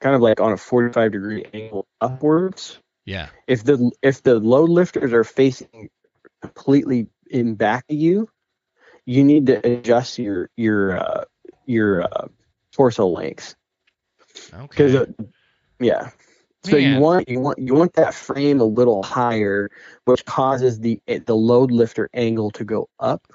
[0.00, 2.78] kind of like on a 45 degree angle upwards.
[3.04, 3.28] Yeah.
[3.46, 5.90] if the if the load lifters are facing
[6.42, 8.28] completely in back of you
[9.04, 11.24] you need to adjust your your uh,
[11.66, 12.28] your uh,
[12.72, 13.56] torso length
[14.68, 15.12] because Okay.
[15.80, 16.10] yeah.
[16.62, 19.70] So you want you want you want that frame a little higher
[20.04, 23.26] which causes the the load lifter angle to go up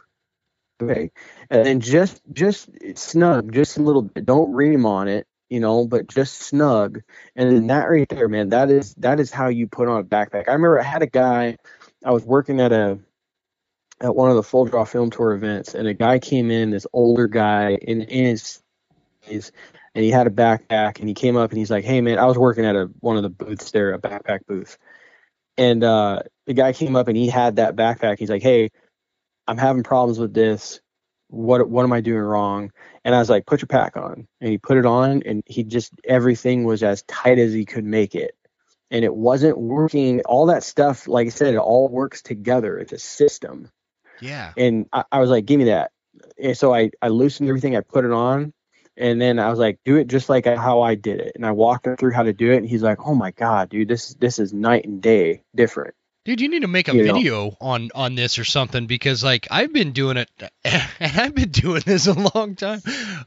[0.79, 1.11] bag,
[1.49, 4.25] and then just just snug, just a little bit.
[4.25, 7.01] Don't ream on it, you know, but just snug.
[7.35, 10.03] And then that right there, man, that is that is how you put on a
[10.03, 10.47] backpack.
[10.47, 11.57] I remember I had a guy.
[12.03, 12.99] I was working at a
[14.01, 16.87] at one of the full draw film tour events, and a guy came in, this
[16.91, 18.61] older guy in, in his,
[19.21, 19.51] his
[19.93, 22.25] and he had a backpack, and he came up and he's like, "Hey man, I
[22.25, 24.77] was working at a one of the booths there, a backpack booth,
[25.57, 28.19] and uh, the guy came up and he had that backpack.
[28.19, 28.71] He's like, "Hey,
[29.47, 30.79] I'm having problems with this.
[31.29, 32.71] What what am I doing wrong?"
[33.03, 35.63] And I was like, "Put your pack on." And he put it on, and he
[35.63, 38.35] just everything was as tight as he could make it
[38.91, 40.21] and it wasn't working.
[40.21, 42.77] All that stuff, like I said, it all works together.
[42.77, 43.69] It's a system.
[44.21, 44.53] Yeah.
[44.57, 45.91] And I, I was like, give me that.
[46.41, 48.53] And so I, I loosened everything, I put it on,
[48.95, 51.33] and then I was like, do it just like how I did it.
[51.35, 53.69] And I walked him through how to do it, and he's like, oh my god,
[53.69, 55.95] dude, this this is night and day different.
[56.25, 57.13] Dude, you need to make a You know.
[57.13, 60.29] video on on this or something because like I've been doing it
[60.63, 62.81] and I've been doing this a long time.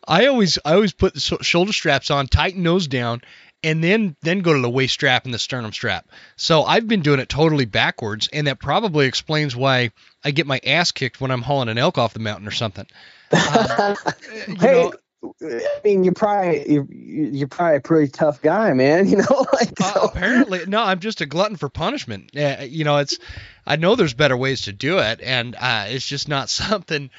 [0.07, 3.22] I always I always put the shoulder straps on, tighten those down,
[3.62, 6.09] and then then go to the waist strap and the sternum strap.
[6.36, 9.90] So I've been doing it totally backwards, and that probably explains why
[10.24, 12.86] I get my ass kicked when I'm hauling an elk off the mountain or something.
[13.32, 13.96] Um,
[14.49, 14.92] you hey, know,
[15.22, 19.08] I mean, you're probably you're, you're probably a pretty tough guy, man.
[19.08, 20.82] You know, like Uh, apparently, no.
[20.82, 22.30] I'm just a glutton for punishment.
[22.36, 23.18] Uh, you know, it's.
[23.66, 27.10] I know there's better ways to do it, and uh, it's just not something.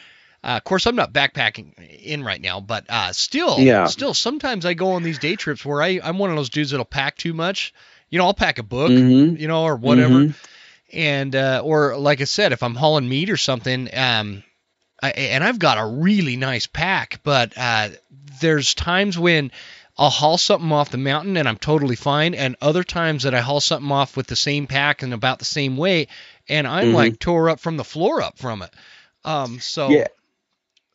[0.42, 3.88] Uh, of course, I'm not backpacking in right now, but uh, still, Yeah.
[3.88, 6.72] still, sometimes I go on these day trips where I, I'm one of those dudes
[6.72, 7.74] that'll pack too much.
[8.10, 9.38] You know, I'll pack a book, Mhm.
[9.38, 10.36] you know, or whatever, Mhm.
[10.94, 14.44] and uh, or like I said, if I'm hauling meat or something, um,
[15.02, 17.90] I, and I've got a really nice pack, but uh,
[18.42, 19.52] there's times when
[19.98, 23.42] I'll haul something off the mountain and I'm totally fine, and other times that I
[23.42, 26.10] haul something off with the same pack and about the same weight,
[26.48, 26.96] and I'm Mhm.
[26.96, 28.74] like tore up from the floor up from it.
[29.26, 30.08] Um, so Yeah.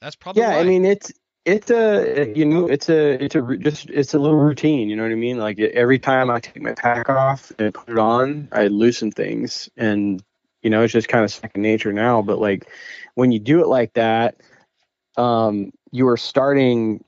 [0.00, 0.61] that's probably yeah why.
[0.61, 1.12] i mean it's
[1.44, 5.02] it's a you know it's a it's a just it's a little routine you know
[5.02, 8.48] what i mean like every time i take my pack off and put it on
[8.52, 10.22] i loosen things and
[10.64, 12.68] you know it's just kind of second nature now but like
[13.14, 14.34] when you do it like that
[15.16, 17.04] um you are starting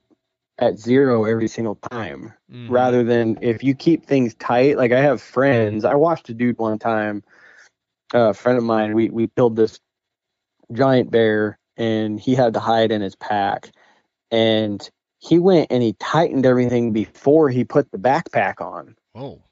[0.58, 2.70] at zero every single time Mhm.
[2.70, 4.76] rather than if you keep things tight.
[4.78, 5.84] Like I have friends.
[5.84, 7.22] I watched a dude one time,
[8.14, 8.94] a friend of mine.
[8.94, 9.80] We we killed this
[10.72, 13.70] giant bear, and he had to hide in his pack,
[14.30, 14.88] and
[15.18, 18.96] he went and he tightened everything before he put the backpack on.
[19.12, 19.42] Whoa.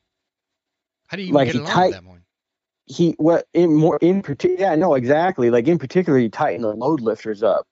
[1.09, 2.24] How do you even Like get he along tight- with that one?
[2.87, 4.61] He what in more in particular?
[4.61, 5.51] Yeah, no, exactly.
[5.51, 7.67] Like in particular, he tightened the load lifters up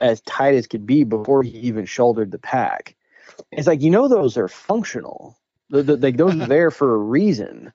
[0.00, 2.96] as tight as could be before he even shouldered the pack.
[3.52, 5.36] It's like you know those are functional.
[5.70, 7.72] Like those are there for a reason,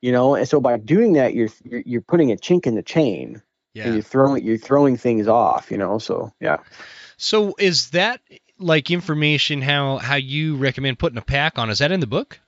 [0.00, 0.34] you know.
[0.34, 3.42] And so by doing that, you're you're, putting a chink in the chain, and
[3.74, 3.92] Yeah.
[3.94, 5.98] you're throwing you're throwing things off, you know.
[5.98, 6.58] So yeah,
[7.18, 8.20] So is that
[8.58, 11.70] like information how how you recommend putting a pack on?
[11.70, 12.40] Is that in the book?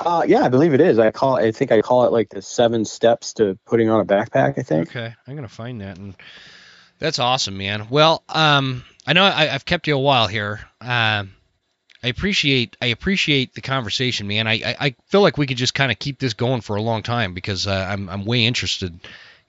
[0.00, 0.98] Uh, yeah, I believe it is.
[0.98, 4.04] I call I think I call it like the seven steps to putting on a
[4.04, 4.58] backpack.
[4.58, 4.88] I think.
[4.90, 6.14] Okay, I'm gonna find that, and
[6.98, 7.88] that's awesome, man.
[7.90, 10.60] Well, um, I know I, I've kept you a while here.
[10.80, 11.32] Um,
[12.02, 14.46] I appreciate I appreciate the conversation, man.
[14.46, 16.82] I I, I feel like we could just kind of keep this going for a
[16.82, 18.98] long time because uh, I'm I'm way interested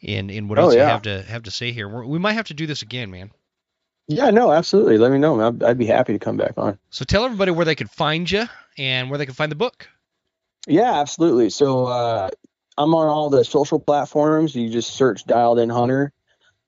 [0.01, 0.89] in in what Oh, else you yeah.
[0.89, 1.89] have to have to say here.
[1.89, 3.31] We're, we might have to do this again, man.
[4.07, 4.97] Yeah, no, absolutely.
[4.97, 5.39] Let me know.
[5.41, 6.79] I'd, I'd be happy to come back on.
[6.89, 8.45] So tell everybody where they could find you
[8.77, 9.89] and where they can find the book.
[10.67, 11.49] Yeah, absolutely.
[11.49, 12.29] So uh,
[12.77, 14.55] I'm on all the social platforms.
[14.55, 16.11] You just search Dialed In Hunter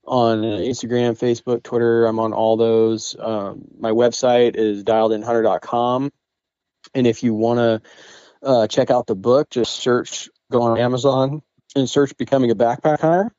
[0.06, 2.06] on Instagram, Facebook, Twitter.
[2.06, 3.16] I'm on all those.
[3.20, 6.12] Um, my website is dialedinhunter.com.
[6.96, 7.82] And if you want to
[8.42, 11.42] uh, check out the book, just search, go on Amazon
[11.76, 13.32] and search "Becoming a Backpack Hunter,"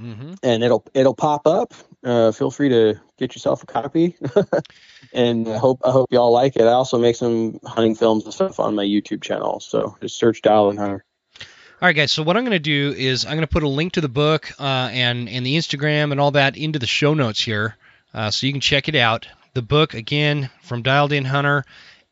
[0.00, 0.34] Mm-hmm.
[0.42, 1.74] and it'll it'll pop up.
[2.06, 4.16] Uh, feel free to get yourself a copy.
[5.12, 6.62] and I hope I hope y'all like it.
[6.62, 9.58] I also make some hunting films and stuff on my YouTube channel.
[9.58, 11.04] So just search Dialed In Hunter.
[11.40, 12.12] All right, guys.
[12.12, 14.08] So what I'm going to do is I'm going to put a link to the
[14.08, 17.76] book uh, and and the Instagram and all that into the show notes here,
[18.14, 19.26] uh, so you can check it out.
[19.54, 21.64] The book again from Dialed In Hunter,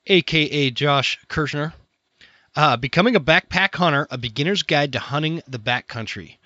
[0.09, 1.73] aka Josh Kirchner,
[2.57, 6.39] uh, becoming a backpack hunter: a beginner's guide to hunting the backcountry.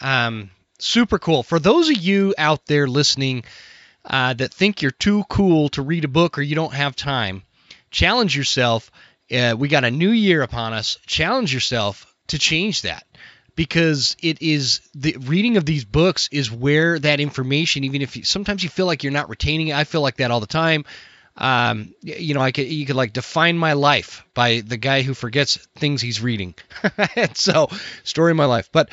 [0.00, 1.42] Um, super cool.
[1.42, 3.44] For those of you out there listening
[4.04, 7.42] uh, that think you're too cool to read a book or you don't have time,
[7.90, 8.90] challenge yourself.
[9.30, 10.98] Uh, we got a new year upon us.
[11.06, 13.04] Challenge yourself to change that
[13.56, 18.22] because it is the reading of these books is where that information even if you,
[18.22, 20.84] sometimes you feel like you're not retaining it i feel like that all the time
[21.38, 25.14] um, you know i could you could like define my life by the guy who
[25.14, 26.54] forgets things he's reading
[27.34, 27.68] so
[28.04, 28.90] story of my life but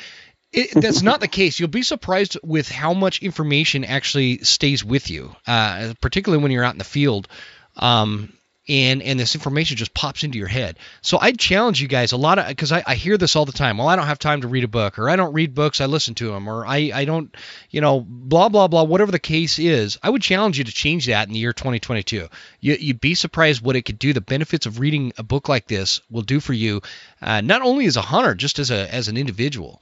[0.54, 1.60] It, that's not the case.
[1.60, 6.64] You'll be surprised with how much information actually stays with you, uh, particularly when you're
[6.64, 7.28] out in the field.
[7.76, 8.34] Um,
[8.68, 10.78] and and this information just pops into your head.
[11.02, 13.52] So I'd challenge you guys a lot of because I, I hear this all the
[13.52, 13.78] time.
[13.78, 15.86] Well, I don't have time to read a book, or I don't read books, I
[15.88, 17.36] listen to them, or I I don't,
[17.70, 18.84] you know, blah blah blah.
[18.84, 22.30] Whatever the case is, I would challenge you to change that in the year 2022.
[22.62, 24.14] You you'd be surprised what it could do.
[24.14, 26.82] The benefits of reading a book like this will do for you,
[27.22, 29.82] uh, not only as a hunter, just as a as an individual.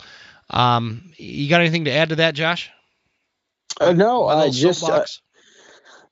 [0.51, 2.69] Um, you got anything to add to that, Josh?
[3.79, 4.83] Uh, no, I just.
[4.83, 5.05] Uh,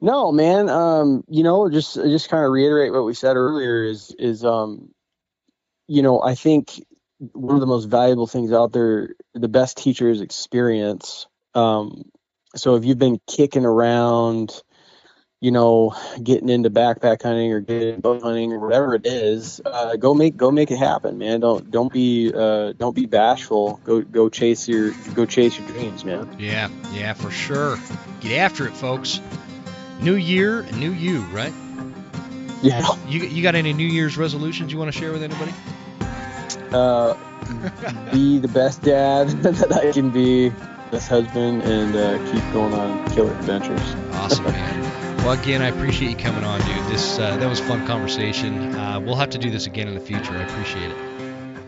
[0.02, 0.70] no, man.
[0.70, 4.90] Um, you know, just just kind of reiterate what we said earlier is is um,
[5.88, 6.82] you know, I think
[7.34, 11.28] one of the most valuable things out there, the best teacher is experience.
[11.54, 12.04] Um,
[12.56, 14.62] so if you've been kicking around,
[15.42, 19.96] you know, getting into backpack hunting or getting bow hunting or whatever it is, uh,
[19.96, 21.40] go make go make it happen, man.
[21.40, 23.80] Don't don't be uh, don't be bashful.
[23.86, 26.36] Go go chase your go chase your dreams, man.
[26.38, 27.78] Yeah, yeah, for sure.
[28.20, 29.22] Get after it, folks.
[30.02, 31.54] New year, and new you, right?
[32.62, 32.86] Yeah.
[33.08, 35.54] You you got any New Year's resolutions you want to share with anybody?
[36.74, 37.16] Uh,
[38.12, 40.50] be the best dad that I can be,
[40.92, 43.96] best husband, and uh, keep going on killer adventures.
[44.14, 44.89] Awesome, man.
[45.24, 46.86] Well, again, I appreciate you coming on, dude.
[46.92, 48.76] This uh, that was a fun conversation.
[48.76, 50.34] Uh, we'll have to do this again in the future.
[50.34, 50.98] I appreciate it.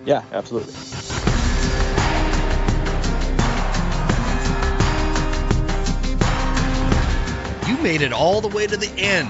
[0.06, 0.74] Yeah, absolutely.
[7.70, 9.30] You made it all the way to the end.